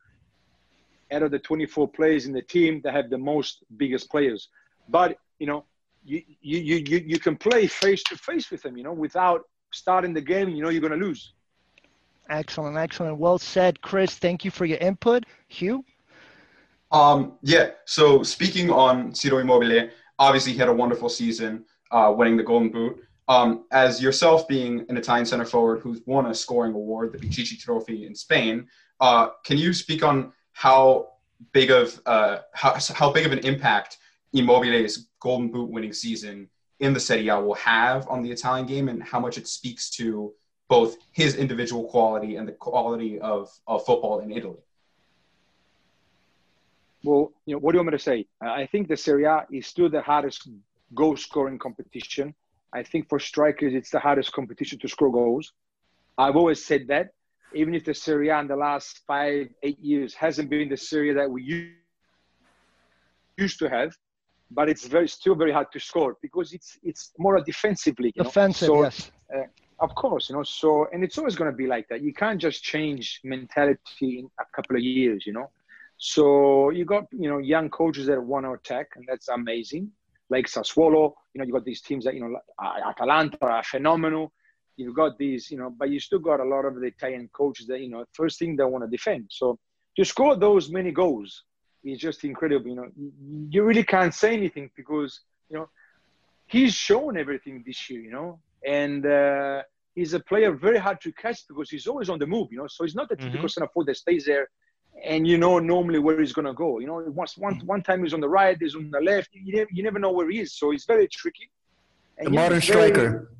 [1.12, 4.48] out of the 24 players in the team that have the most biggest players.
[4.88, 5.64] But you know,
[6.04, 9.42] you you you you can play face to face with them, you know, without
[9.72, 10.50] starting the game.
[10.50, 11.32] You know, you're gonna lose.
[12.32, 13.18] Excellent, excellent.
[13.18, 14.14] Well said, Chris.
[14.14, 15.24] Thank you for your input.
[15.48, 15.84] Hugh?
[16.90, 22.38] Um, yeah, so speaking on Ciro Immobile, obviously he had a wonderful season, uh, winning
[22.38, 23.02] the Golden Boot.
[23.28, 27.58] Um, as yourself being an Italian center forward who's won a scoring award, the Pichichi
[27.58, 28.66] Trophy in Spain,
[29.00, 31.10] uh, can you speak on how
[31.52, 33.98] big of uh, how, how big of an impact
[34.32, 36.48] Immobile's Golden Boot winning season
[36.80, 39.90] in the Serie A will have on the Italian game, and how much it speaks
[39.90, 40.32] to
[40.78, 43.42] both his individual quality and the quality of,
[43.72, 44.62] of football in Italy?
[47.04, 48.18] Well, you know, what do you want me to say?
[48.42, 50.40] Uh, I think the Serie A is still the hardest
[51.00, 52.26] goal scoring competition.
[52.72, 55.52] I think for strikers, it's the hardest competition to score goals.
[56.16, 57.06] I've always said that,
[57.60, 61.10] even if the Serie A in the last five, eight years hasn't been the Serie
[61.10, 61.42] A that we
[63.36, 63.90] used to have,
[64.58, 68.14] but it's very still very hard to score because it's it's more a defensive league.
[68.14, 69.10] Defensive, so, yes.
[69.34, 69.42] Uh,
[69.82, 70.44] of course, you know.
[70.44, 72.02] So, and it's always going to be like that.
[72.02, 75.50] You can't just change mentality in a couple of years, you know.
[75.98, 79.90] So you got you know young coaches that want to attack, and that's amazing.
[80.30, 82.38] Like Sassuolo, you know, you got these teams that you know,
[82.88, 84.32] Atalanta are phenomenal.
[84.76, 87.66] You've got these, you know, but you still got a lot of the Italian coaches
[87.66, 89.26] that you know, first thing they want to defend.
[89.30, 89.58] So
[89.96, 91.44] to score those many goals
[91.84, 92.68] is just incredible.
[92.68, 92.88] You know,
[93.50, 95.20] you really can't say anything because
[95.50, 95.68] you know
[96.46, 98.00] he's shown everything this year.
[98.00, 99.62] You know, and uh,
[99.94, 102.48] he's a player very hard to catch because he's always on the move.
[102.50, 103.48] You know, so he's not a typical mm-hmm.
[103.48, 104.48] center forward that stays there
[105.04, 106.78] and you know normally where he's going to go.
[106.78, 109.30] You know, once one one time he's on the right, he's on the left.
[109.32, 111.50] You never, you never know where he is, so he's very tricky.
[112.18, 113.32] And the modern very, striker.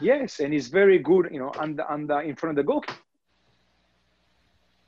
[0.00, 1.28] Yes, and he's very good.
[1.30, 2.94] You know, under under in front of the goalkeeper.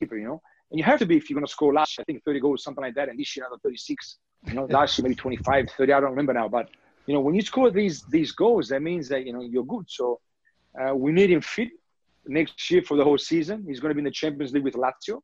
[0.00, 1.98] You know, and you have to be if you're going to score last.
[2.00, 4.18] I think 30 goals, something like that, and this year another 36.
[4.46, 5.92] You know, last year maybe 25, 30.
[5.92, 6.70] I don't remember now, but
[7.06, 9.84] you know, when you score these these goals, that means that you know you're good.
[9.88, 10.20] So
[10.80, 11.70] uh, we need him fit
[12.26, 13.64] next year for the whole season.
[13.66, 15.20] He's going to be in the Champions League with Lazio.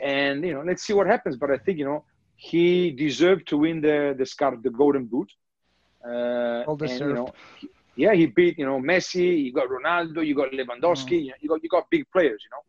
[0.00, 1.36] And you know let's see what happens.
[1.36, 2.04] But i think you know
[2.36, 5.30] he deserved to win the the scar the golden boot.
[6.02, 7.28] Uh and, you know,
[7.96, 11.32] yeah he beat you know messi you got ronaldo you got lewandowski mm.
[11.42, 12.62] you, got you got big players you know.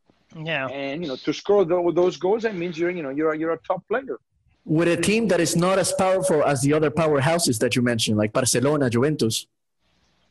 [0.52, 0.68] Yeah.
[0.68, 3.54] And you know to score the, those goals that means you're you know you're you're
[3.54, 4.18] a top player.
[4.66, 8.18] With a team that is not as powerful as the other powerhouses that you mentioned
[8.18, 9.48] like barcelona juventus.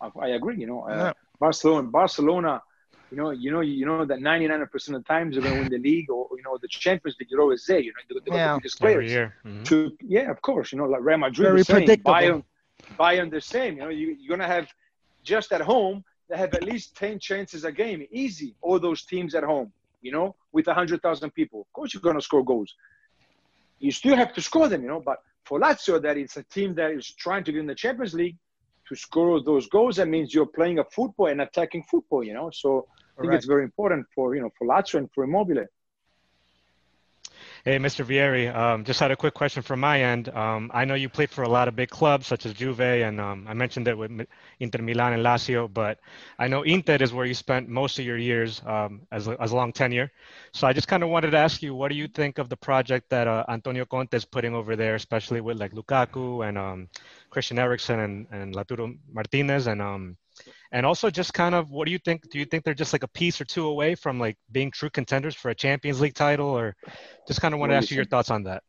[0.01, 1.13] I, I agree you know uh, yeah.
[1.41, 2.63] Barcelona barcelona
[3.11, 5.71] you know, you know, you know that 99% of the times you're going to win
[5.71, 7.81] the league or, you know, the Champions League, you're always there.
[7.81, 8.53] You know, they, yeah.
[8.53, 9.11] the biggest players.
[9.11, 9.63] Mm-hmm.
[9.65, 10.71] To, yeah, of course.
[10.71, 11.77] You know, like Real Madrid, Very the same.
[11.79, 12.13] predictable.
[12.13, 12.45] Bayern,
[12.99, 13.75] Bayern, the same.
[13.75, 14.69] You know, you, you're going to have
[15.25, 18.07] just at home, they have at least 10 chances a game.
[18.13, 18.55] Easy.
[18.63, 19.73] All those teams at home,
[20.03, 21.63] you know, with 100,000 people.
[21.63, 22.75] Of course, you're going to score goals.
[23.81, 26.75] You still have to score them, you know, but for Lazio, that it's a team
[26.75, 28.37] that is trying to get in the Champions League,
[28.91, 32.51] to score those goals, that means you're playing a football and attacking football, you know.
[32.53, 35.65] So I think it's very important for you know for Lazio and for Immobile.
[37.63, 38.07] Hey, Mr.
[38.07, 40.31] Vieri, um, just had a quick question from my end.
[40.31, 43.21] Um, I know you played for a lot of big clubs such as Juve, and
[43.21, 44.11] um, I mentioned it with
[44.61, 45.99] Inter Milan and Lazio, but
[46.39, 49.53] I know Inter is where you spent most of your years um, as, a, as
[49.53, 50.11] a long tenure.
[50.55, 52.57] So I just kind of wanted to ask you, what do you think of the
[52.57, 56.89] project that uh, Antonio Conte is putting over there, especially with like Lukaku and um,
[57.29, 60.17] Christian Eriksen and, and Lautaro Martinez, and um,
[60.73, 62.31] and also just kind of what do you think?
[62.31, 64.91] Do you think they're just like a piece or two away from like being true
[64.91, 66.77] contenders for a Champions League title, or
[67.27, 68.63] just kind of want to ask you your thoughts on that?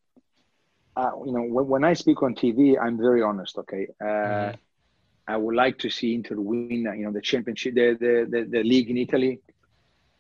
[0.96, 3.58] Uh, you know, when, when, I speak on TV, I'm very honest.
[3.58, 4.56] Okay, uh, mm-hmm.
[5.28, 6.88] I would like to see Inter win.
[6.88, 9.40] Uh, you know, the championship, the, the the, the league in Italy,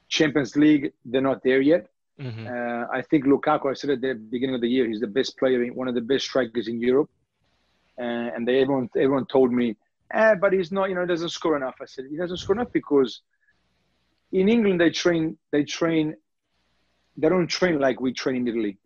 [0.07, 0.93] Champions League.
[1.05, 1.87] They're not there yet.
[2.19, 2.47] Mm-hmm.
[2.47, 3.71] Uh, I think Lukaku.
[3.71, 6.01] I said at the beginning of the year, he's the best player, one of the
[6.01, 7.09] best strikers in Europe.
[7.99, 9.75] Uh, and they, everyone everyone told me
[10.13, 11.75] eh, but he's not, you know, he doesn't score enough.
[11.81, 13.21] I said, he doesn't score enough because
[14.31, 16.15] in England they train, they train,
[17.17, 18.77] they don't train like we train in Italy.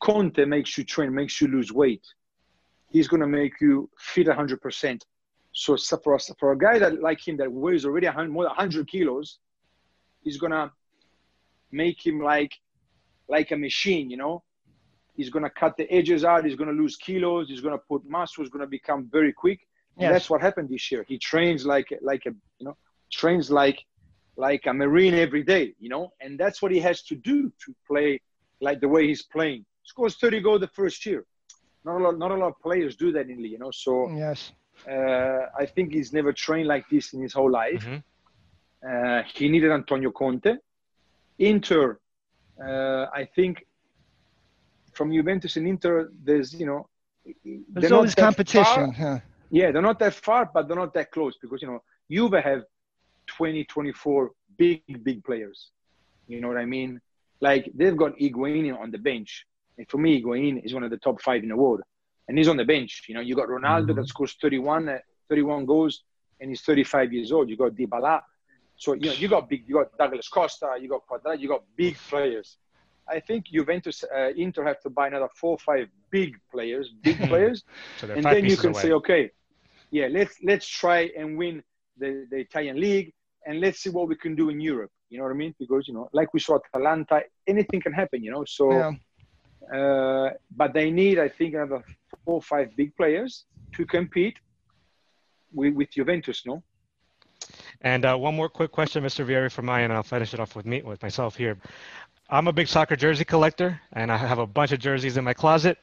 [0.00, 2.06] Conte makes you train, makes you lose weight.
[2.90, 5.02] He's going to make you fit 100%.
[5.52, 8.50] So for us, for a guy that like him that weighs already 100, more than
[8.50, 9.38] 100 kilos,
[10.22, 10.70] he's going to
[11.72, 12.52] make him like
[13.28, 14.42] like a machine, you know.
[15.14, 16.44] He's going to cut the edges out.
[16.44, 17.48] He's going to lose kilos.
[17.48, 18.44] He's going to put muscle.
[18.44, 19.67] He's going to become very quick.
[19.98, 20.12] Yes.
[20.12, 21.04] That's what happened this year.
[21.08, 22.76] He trains like like a you know
[23.10, 23.84] trains like
[24.36, 27.74] like a marine every day, you know, and that's what he has to do to
[27.86, 28.20] play
[28.60, 29.64] like the way he's playing.
[29.82, 31.24] Scores 30 goals the first year.
[31.84, 33.70] Not a lot, not a lot of players do that in the, you know.
[33.72, 34.52] So yes,
[34.88, 37.84] uh, I think he's never trained like this in his whole life.
[37.84, 37.98] Mm-hmm.
[38.88, 40.54] Uh, he needed Antonio Conte.
[41.38, 41.98] Inter,
[42.64, 43.64] uh, I think
[44.92, 46.88] from Juventus and Inter, there's you know,
[47.68, 48.92] there's always competition.
[48.92, 49.04] Huh?
[49.04, 49.20] Yeah,
[49.50, 52.62] they're not that far, but they're not that close because you know Juve have
[53.26, 55.70] 20, 24 big, big players.
[56.26, 57.00] You know what I mean?
[57.40, 59.46] Like they've got Higuain on the bench,
[59.76, 61.80] and for me, Higuain is one of the top five in the world,
[62.26, 63.04] and he's on the bench.
[63.08, 64.00] You know, you got Ronaldo mm-hmm.
[64.00, 66.02] that scores 31, uh, 31 goals,
[66.40, 67.48] and he's 35 years old.
[67.48, 68.22] You got Dybala,
[68.76, 69.64] so you know you got big.
[69.66, 72.56] You got Douglas Costa, you got Cuadrado, you got big players.
[73.08, 77.18] I think Juventus, uh, Inter have to buy another four, or five big players, big
[77.28, 77.64] players,
[77.98, 78.82] so and then you can away.
[78.82, 79.30] say, okay,
[79.90, 81.62] yeah, let's let's try and win
[81.98, 83.12] the, the Italian league
[83.46, 84.90] and let's see what we can do in Europe.
[85.10, 85.54] You know what I mean?
[85.58, 88.22] Because you know, like we saw at Atalanta, anything can happen.
[88.22, 88.70] You know, so.
[88.72, 88.92] Yeah.
[89.72, 91.84] Uh, but they need, I think, another
[92.24, 94.38] four or five big players to compete
[95.52, 96.42] with, with Juventus.
[96.46, 96.62] No.
[97.82, 99.26] And uh, one more quick question, Mr.
[99.26, 99.92] Vieri, from my end.
[99.92, 101.58] I'll finish it off with me with myself here.
[102.30, 105.32] I'm a big soccer jersey collector, and I have a bunch of jerseys in my
[105.32, 105.78] closet.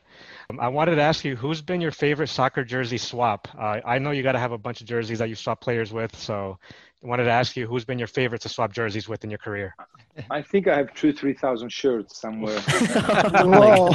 [0.49, 3.47] Um, I wanted to ask you, who's been your favorite soccer jersey swap?
[3.57, 5.91] Uh, I know you got to have a bunch of jerseys that you swap players
[5.91, 6.57] with, so
[7.03, 9.39] I wanted to ask you, who's been your favorite to swap jerseys with in your
[9.39, 9.75] career?
[10.29, 12.59] I think I have two, three thousand shirts somewhere.
[13.43, 13.89] Whoa,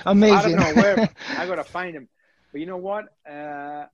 [0.06, 0.58] amazing!
[0.58, 1.08] I don't know where.
[1.38, 2.08] I gotta find them.
[2.50, 3.04] But you know what?
[3.28, 3.84] Uh,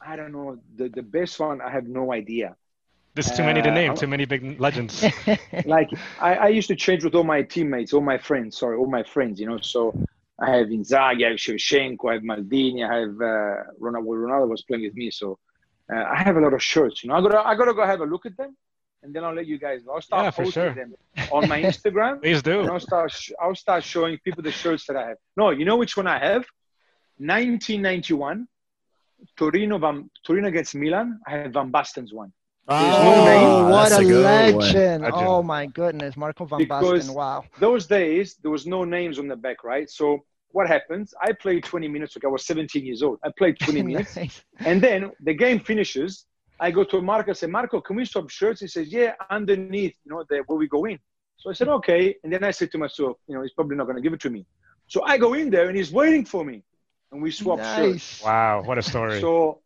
[0.00, 0.58] I don't know.
[0.76, 2.56] The the best one, I have no idea.
[3.14, 3.90] There's too many to Uh, name.
[3.90, 5.04] I'm- Too many big legends.
[5.66, 5.88] like
[6.20, 8.56] I, I used to change with all my teammates, all my friends.
[8.58, 9.38] Sorry, all my friends.
[9.38, 9.94] You know, so
[10.44, 14.12] I have Inzaghi, I have Shevchenko, I have Maldini, I have uh, Ronaldo.
[14.24, 15.38] Ronaldo was playing with me, so
[15.92, 16.96] uh, I have a lot of shirts.
[17.02, 18.56] You know, I gotta I gotta go have a look at them,
[19.02, 19.92] and then I'll let you guys know.
[19.94, 20.74] I'll start Yeah, posting sure.
[20.74, 20.94] them
[21.32, 22.20] on my Instagram.
[22.22, 22.56] Please do.
[22.70, 25.18] I'll start sh- I'll start showing people the shirts that I have.
[25.36, 26.44] No, you know which one I have?
[27.18, 28.46] 1991,
[29.36, 31.20] Torino Van, Torino against Milan.
[31.26, 32.32] I have Van Basten's one.
[32.68, 33.70] no oh, name.
[33.70, 35.02] what that's a, legend.
[35.02, 35.04] Legend.
[35.14, 37.14] Oh my goodness, Marco van Because- Basten.
[37.14, 37.44] Wow.
[37.60, 39.88] those days there was no names on the back, right?
[39.90, 40.24] So
[40.54, 41.12] what happens?
[41.20, 42.16] I played 20 minutes.
[42.16, 43.18] Okay, I was 17 years old.
[43.24, 44.16] I played 20 minutes,
[44.60, 46.26] and then the game finishes.
[46.60, 47.32] I go to Marco.
[47.32, 48.60] I say, Marco, can we swap shirts?
[48.60, 50.98] He says, Yeah, underneath, you know, the, where we go in.
[51.38, 52.14] So I said, Okay.
[52.22, 54.20] And then I said to myself, you know, he's probably not going to give it
[54.20, 54.46] to me.
[54.86, 56.62] So I go in there, and he's waiting for me,
[57.10, 58.22] and we swap shirts.
[58.22, 59.20] Wow, what a story.
[59.20, 59.60] So.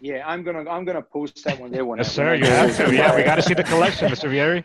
[0.00, 2.46] Yeah, I'm gonna I'm gonna post that one there when yes, I, when sir.
[2.46, 2.94] You have to.
[2.94, 4.30] Yeah, we got to see the collection, Mr.
[4.30, 4.62] Vieri.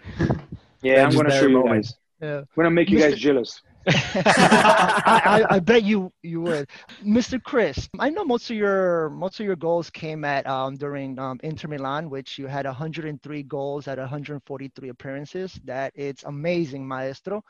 [0.84, 1.86] Yeah, I'm gonna show you moment.
[1.86, 1.96] guys.
[2.22, 2.38] Yeah.
[2.38, 3.10] I'm gonna make you Mr.
[3.10, 3.62] guys jealous.
[3.88, 6.70] I, I, I bet you you would,
[7.04, 7.40] Mr.
[7.40, 7.90] Chris.
[8.00, 11.68] I know most of your most of your goals came at um, during um, Inter
[11.68, 15.60] Milan, which you had 103 goals at 143 appearances.
[15.66, 17.44] That it's amazing, maestro.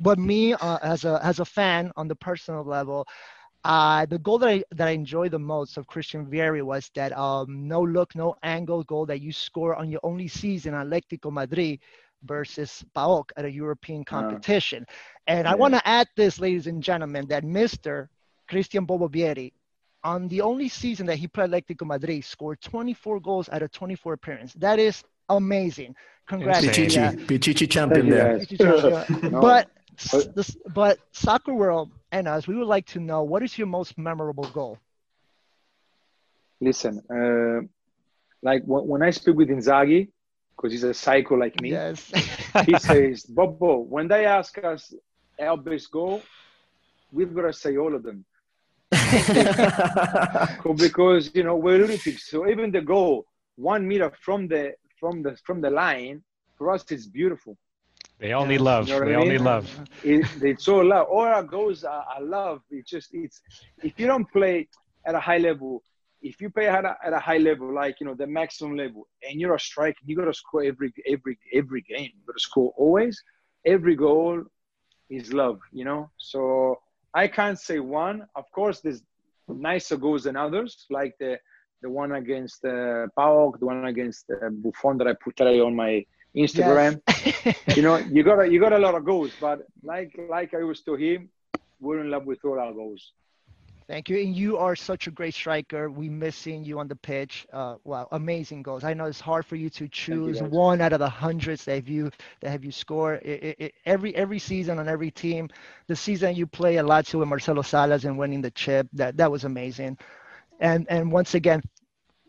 [0.00, 3.06] But me, uh, as a as a fan on the personal level,
[3.64, 7.16] uh, the goal that I that I enjoy the most of Christian Vieri was that
[7.16, 11.32] um, no look, no angle goal that you score on your only season, at Atletico
[11.32, 11.80] Madrid
[12.24, 14.86] versus PAOK at a European competition.
[15.26, 18.08] And I want to add this, ladies and gentlemen, that Mr.
[18.48, 19.52] Christian Bobo Vieri,
[20.04, 24.14] on the only season that he played Atletico Madrid, scored 24 goals out of 24
[24.14, 24.54] appearances.
[24.60, 25.94] That is amazing.
[26.26, 26.64] Congrats.
[26.64, 26.90] Insane.
[26.90, 27.12] Yeah.
[27.12, 28.38] Pichichi, Pichichi champion there.
[28.38, 29.10] guys.
[29.22, 29.40] No.
[29.40, 29.70] But
[30.12, 33.66] But- this, but soccer world and us, we would like to know what is your
[33.66, 34.78] most memorable goal?
[36.60, 37.66] Listen, uh,
[38.42, 40.08] like when I speak with Inzaghi,
[40.58, 42.10] because he's a psycho like me, Yes.
[42.66, 44.92] he says, Bobo, when they ask us
[45.40, 46.20] our best goal,
[47.12, 48.24] we've got to say all of them.
[50.76, 52.30] Because you know we're lunatics.
[52.30, 56.22] So even the goal one meter from the from the from the line
[56.56, 57.56] for us it's beautiful.
[58.18, 58.88] They all need love.
[58.88, 59.80] You know They I all need love.
[60.02, 61.06] It, it's all love.
[61.08, 62.62] All our goals are, are love.
[62.70, 63.40] It's just it's
[63.82, 64.68] if you don't play
[65.06, 65.82] at a high level,
[66.22, 69.06] if you play at a, at a high level, like you know the maximum level,
[69.28, 72.10] and you're a striker, you got to score every every every game.
[72.14, 73.22] You got to score always.
[73.64, 74.42] Every goal
[75.10, 75.60] is love.
[75.72, 76.80] You know, so
[77.14, 78.26] I can't say one.
[78.34, 79.02] Of course, there's
[79.48, 81.38] nicer goals than others, like the
[81.82, 85.76] the one against uh, PAOK, the one against uh, Buffon that I put today on
[85.76, 86.04] my
[86.36, 87.00] Instagram
[87.76, 90.62] you know, you got a, you got a lot of goals, but like like I
[90.62, 91.30] was to him,
[91.80, 93.12] we're in love with all our goals.
[93.88, 94.18] Thank you.
[94.18, 95.90] And you are such a great striker.
[95.90, 97.46] We miss seeing you on the pitch.
[97.52, 98.84] Uh, wow, amazing goals.
[98.84, 100.50] I know it's hard for you to choose guys.
[100.50, 102.10] one out of the hundreds that have you
[102.40, 103.22] that have you scored.
[103.22, 105.48] It, it, it, every every season on every team,
[105.86, 109.30] the season you play a Lazio with Marcelo Salas and winning the chip, that that
[109.32, 109.96] was amazing.
[110.60, 111.62] And and once again,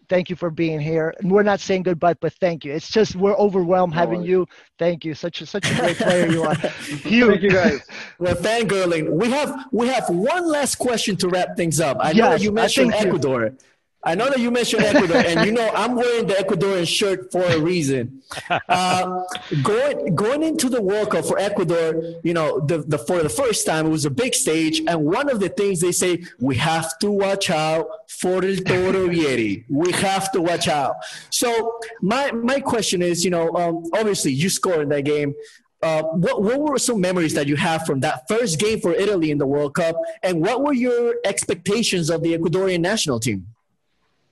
[0.10, 1.14] thank you for being here.
[1.20, 2.74] And we're not saying goodbye, but thank you.
[2.74, 4.30] It's just we're overwhelmed No having worries.
[4.30, 4.48] you.
[4.78, 5.14] Thank you.
[5.14, 6.56] Such a such a great player you are.
[7.14, 7.80] Hugh, Thank you guys.
[8.18, 9.12] Well, fangirling.
[9.12, 11.98] We have we have one last question to wrap things up.
[12.02, 13.54] I know Yes, that you mentioned think you- Ecuador.
[14.02, 17.44] I know that you mentioned Ecuador, and you know I'm wearing the Ecuadorian shirt for
[17.44, 18.22] a reason.
[18.70, 19.24] Uh,
[19.62, 23.66] going going into the World Cup for Ecuador, you know, the, the for the first
[23.66, 26.98] time it was a big stage, and one of the things they say we have
[27.00, 29.66] to watch out for El Toro Vieri.
[29.70, 30.96] We have to watch out.
[31.30, 35.34] So my my question is, you know, um, obviously you scored in that game.
[35.82, 39.32] Uh, what, what were some memories that you have from that first game for Italy
[39.32, 43.48] in the World Cup, and what were your expectations of the Ecuadorian national team?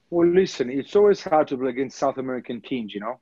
[0.09, 3.19] Well, listen, it's always hard to play against South American teams, you know.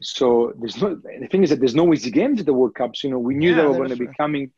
[0.00, 0.96] So there's no.
[0.96, 3.04] The thing is that there's no easy games at the World Cups.
[3.04, 4.50] You know, we knew Yeah, that we're going to be coming.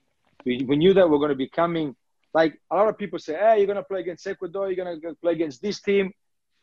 [0.44, 1.94] We, we knew that we're going to be coming.
[2.32, 4.70] Like a lot of people say, "Hey, you're going to play against Ecuador.
[4.70, 6.12] You're going to play against this team,"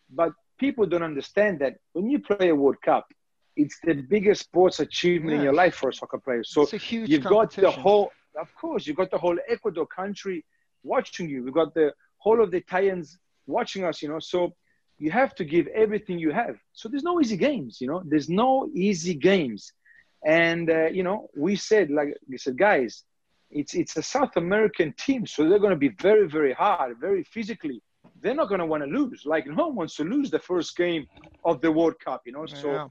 [0.09, 3.05] but people don't understand that when you play a World Cup,
[3.55, 6.43] it's the biggest sports achievement in your life for a soccer player.
[6.43, 9.85] So it's a huge you've got the whole of course you've got the whole ecuador
[9.85, 10.45] country
[10.83, 14.53] watching you we've got the whole of the italians watching us you know so
[15.01, 18.29] you have to give everything you have so there's no easy games you know there's
[18.29, 19.73] no easy games
[20.25, 23.03] and uh, you know we said like we said guys
[23.51, 27.23] it's it's a South American team, so they're going to be very very hard, very
[27.23, 27.81] physically.
[28.21, 29.23] They're not going to want to lose.
[29.25, 31.05] Like no one wants to lose the first game
[31.43, 32.45] of the World Cup, you know.
[32.45, 32.89] So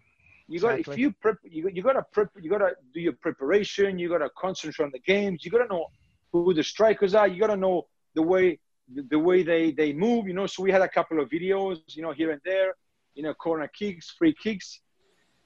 [0.48, 0.94] you got Exactly.
[0.94, 3.98] if you prep, you you got to prep, you got to do your preparation.
[3.98, 5.44] You got to concentrate on the games.
[5.44, 5.86] You got to know
[6.32, 7.26] who the strikers are.
[7.26, 8.58] You got to know the way
[8.94, 10.26] the, the way they they move.
[10.26, 10.46] You know.
[10.46, 12.74] So we had a couple of videos, you know, here and there,
[13.14, 14.80] you know, corner kicks, free kicks,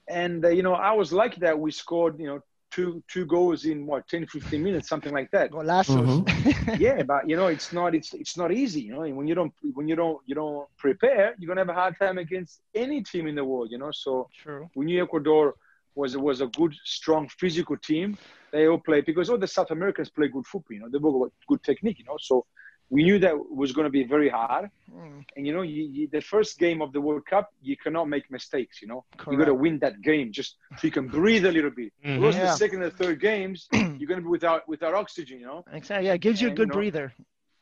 [0.07, 2.39] and uh, you know, I was lucky that we scored, you know,
[2.71, 5.51] two two goals in what 10, 15 minutes, something like that.
[5.51, 6.79] Golazos.
[6.79, 8.81] yeah, but you know, it's not it's it's not easy.
[8.81, 11.69] You know, And when you don't when you don't you don't prepare, you're gonna have
[11.69, 13.69] a hard time against any team in the world.
[13.71, 14.69] You know, so True.
[14.75, 15.55] we knew Ecuador
[15.95, 18.17] was was a good, strong, physical team.
[18.51, 20.75] They all play because all the South Americans play good football.
[20.75, 21.99] You know, they all got good technique.
[21.99, 22.45] You know, so
[22.89, 24.69] we knew that was going to be very hard.
[24.93, 28.07] Mm, And you know, you, you, the first game of the World Cup, you cannot
[28.07, 28.81] make mistakes.
[28.81, 31.71] You know, you got to win that game just so you can breathe a little
[31.71, 31.91] bit.
[32.05, 32.15] Mhm.
[32.17, 32.45] Because Yeah.
[32.51, 35.39] the second and third games, you're going to be without without oxygen.
[35.39, 35.63] You know.
[35.79, 36.07] Exactly.
[36.07, 37.07] Yeah, it gives you a good you know, breather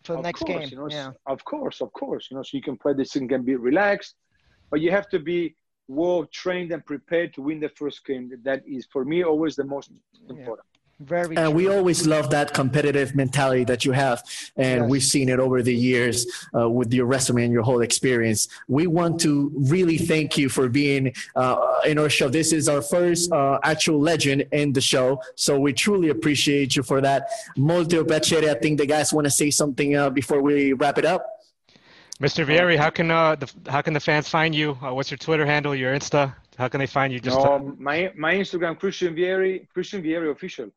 [0.06, 0.68] for the next course, game.
[0.72, 1.12] You know, yeah.
[1.26, 2.24] Of course, of course.
[2.30, 4.16] You know, so you can play this and can be relaxed,
[4.70, 5.56] but you have to be
[5.88, 8.24] well trained and prepared to win the first game.
[8.50, 9.90] That is for me always the most
[10.30, 10.68] important.
[11.00, 11.36] Very.
[11.36, 14.24] And we always love that competitive mentality that you have.
[14.56, 14.90] And Yes.
[14.90, 16.26] we've seen it over the years
[16.58, 18.48] uh, with your resume and your whole experience.
[18.68, 22.30] We want to really thank you for being uh, in our show.
[22.30, 25.20] This is our first uh, actual legend in the show.
[25.36, 27.28] So we truly appreciate you for that.
[27.58, 28.50] Molto piacere.
[28.56, 31.26] I think the guys want to say something uh, before we wrap it up.
[32.22, 32.46] Mr.
[32.46, 34.78] Vieri, how can uh, the how can the fans find you?
[34.82, 35.76] Uh, what's your Twitter handle?
[35.76, 36.34] Your Insta?
[36.58, 37.20] How can they find you?
[37.20, 40.70] Just no, my my Instagram Christian Vieri, Christian Vieri official,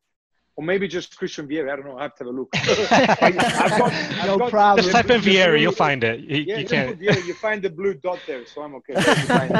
[0.57, 1.71] or maybe just Christian Vieri.
[1.71, 1.97] I don't know.
[1.99, 2.49] I have to have a look.
[2.55, 4.83] I've got- I've No got problem.
[4.83, 6.19] just type in the Vieri, you'll find it.
[6.21, 6.99] You, Yeah, you can't.
[6.99, 8.93] Vieri, you find the blue dot there, so I'm okay.
[8.95, 9.51] You find.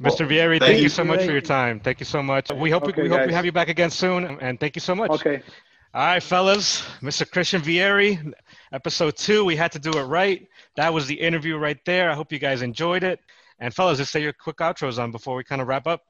[0.00, 0.26] Mr.
[0.26, 0.88] Vieri, thank thank you you.
[0.88, 1.80] so much for your time.
[1.80, 2.50] Thank you so much.
[2.52, 4.94] We hope Okay, we hope we have you back again soon, and thank you so
[4.94, 5.10] much.
[5.10, 5.42] Okay.
[5.92, 7.28] All right, fellas, Mr.
[7.28, 8.32] Christian Vieri,
[8.72, 9.44] episode two.
[9.44, 10.46] We had to do it right.
[10.76, 12.10] That was the interview right there.
[12.12, 13.18] I hope you guys enjoyed it.
[13.58, 16.02] And fellas, just say your quick outros on before we kind of wrap up.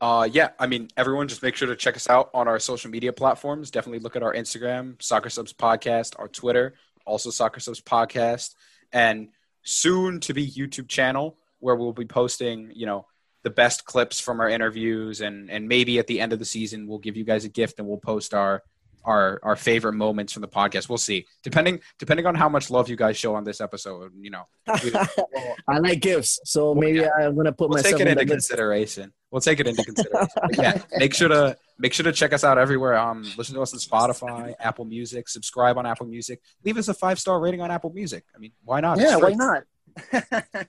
[0.00, 2.90] Uh, yeah, I mean, everyone just make sure to check us out on our social
[2.90, 3.70] media platforms.
[3.70, 6.74] Definitely look at our Instagram, Soccer Subs Podcast, our Twitter,
[7.04, 8.54] also Soccer Subs Podcast,
[8.92, 9.28] and
[9.62, 13.06] soon to be YouTube channel where we'll be posting, you know,
[13.42, 16.86] the best clips from our interviews, and and maybe at the end of the season
[16.86, 18.62] we'll give you guys a gift and we'll post our
[19.04, 20.88] our our favorite moments from the podcast.
[20.88, 24.12] We'll see, depending depending on how much love you guys show on this episode.
[24.18, 24.44] You know,
[24.84, 26.40] we, we'll, I like gifts.
[26.44, 28.48] So maybe I'm going to put we'll myself take it in into the list.
[28.48, 29.12] consideration.
[29.30, 30.28] We'll take it into consideration.
[30.52, 32.96] Yeah, make sure to make sure to check us out everywhere.
[32.98, 36.94] Um, listen to us on Spotify, Apple Music, subscribe on Apple Music, leave us a
[36.94, 38.24] five star rating on Apple Music.
[38.34, 38.98] I mean, why not?
[38.98, 39.64] Yeah, why not?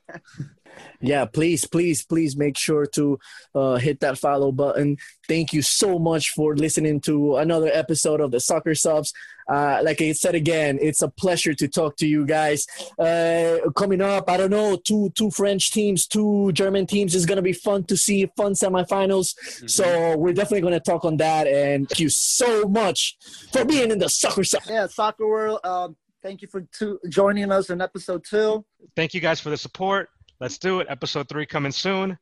[1.01, 3.19] Yeah, please, please, please make sure to
[3.55, 4.97] uh, hit that follow button.
[5.27, 9.11] Thank you so much for listening to another episode of the Soccer Subs.
[9.47, 12.67] Uh, like I said again, it's a pleasure to talk to you guys.
[12.97, 17.41] Uh, coming up, I don't know, two two French teams, two German teams is gonna
[17.41, 19.33] be fun to see, fun semifinals.
[19.69, 21.47] So we're definitely gonna talk on that.
[21.47, 23.17] And thank you so much
[23.51, 24.69] for being in the Soccer Subs.
[24.69, 25.59] Yeah, Soccer World.
[25.63, 28.63] Um, thank you for two, joining us in episode two.
[28.95, 30.09] Thank you guys for the support.
[30.41, 30.87] Let's do it.
[30.89, 32.17] Episode three coming soon.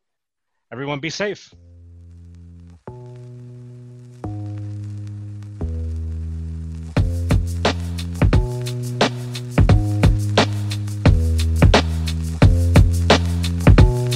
[0.74, 1.54] Everyone be safe.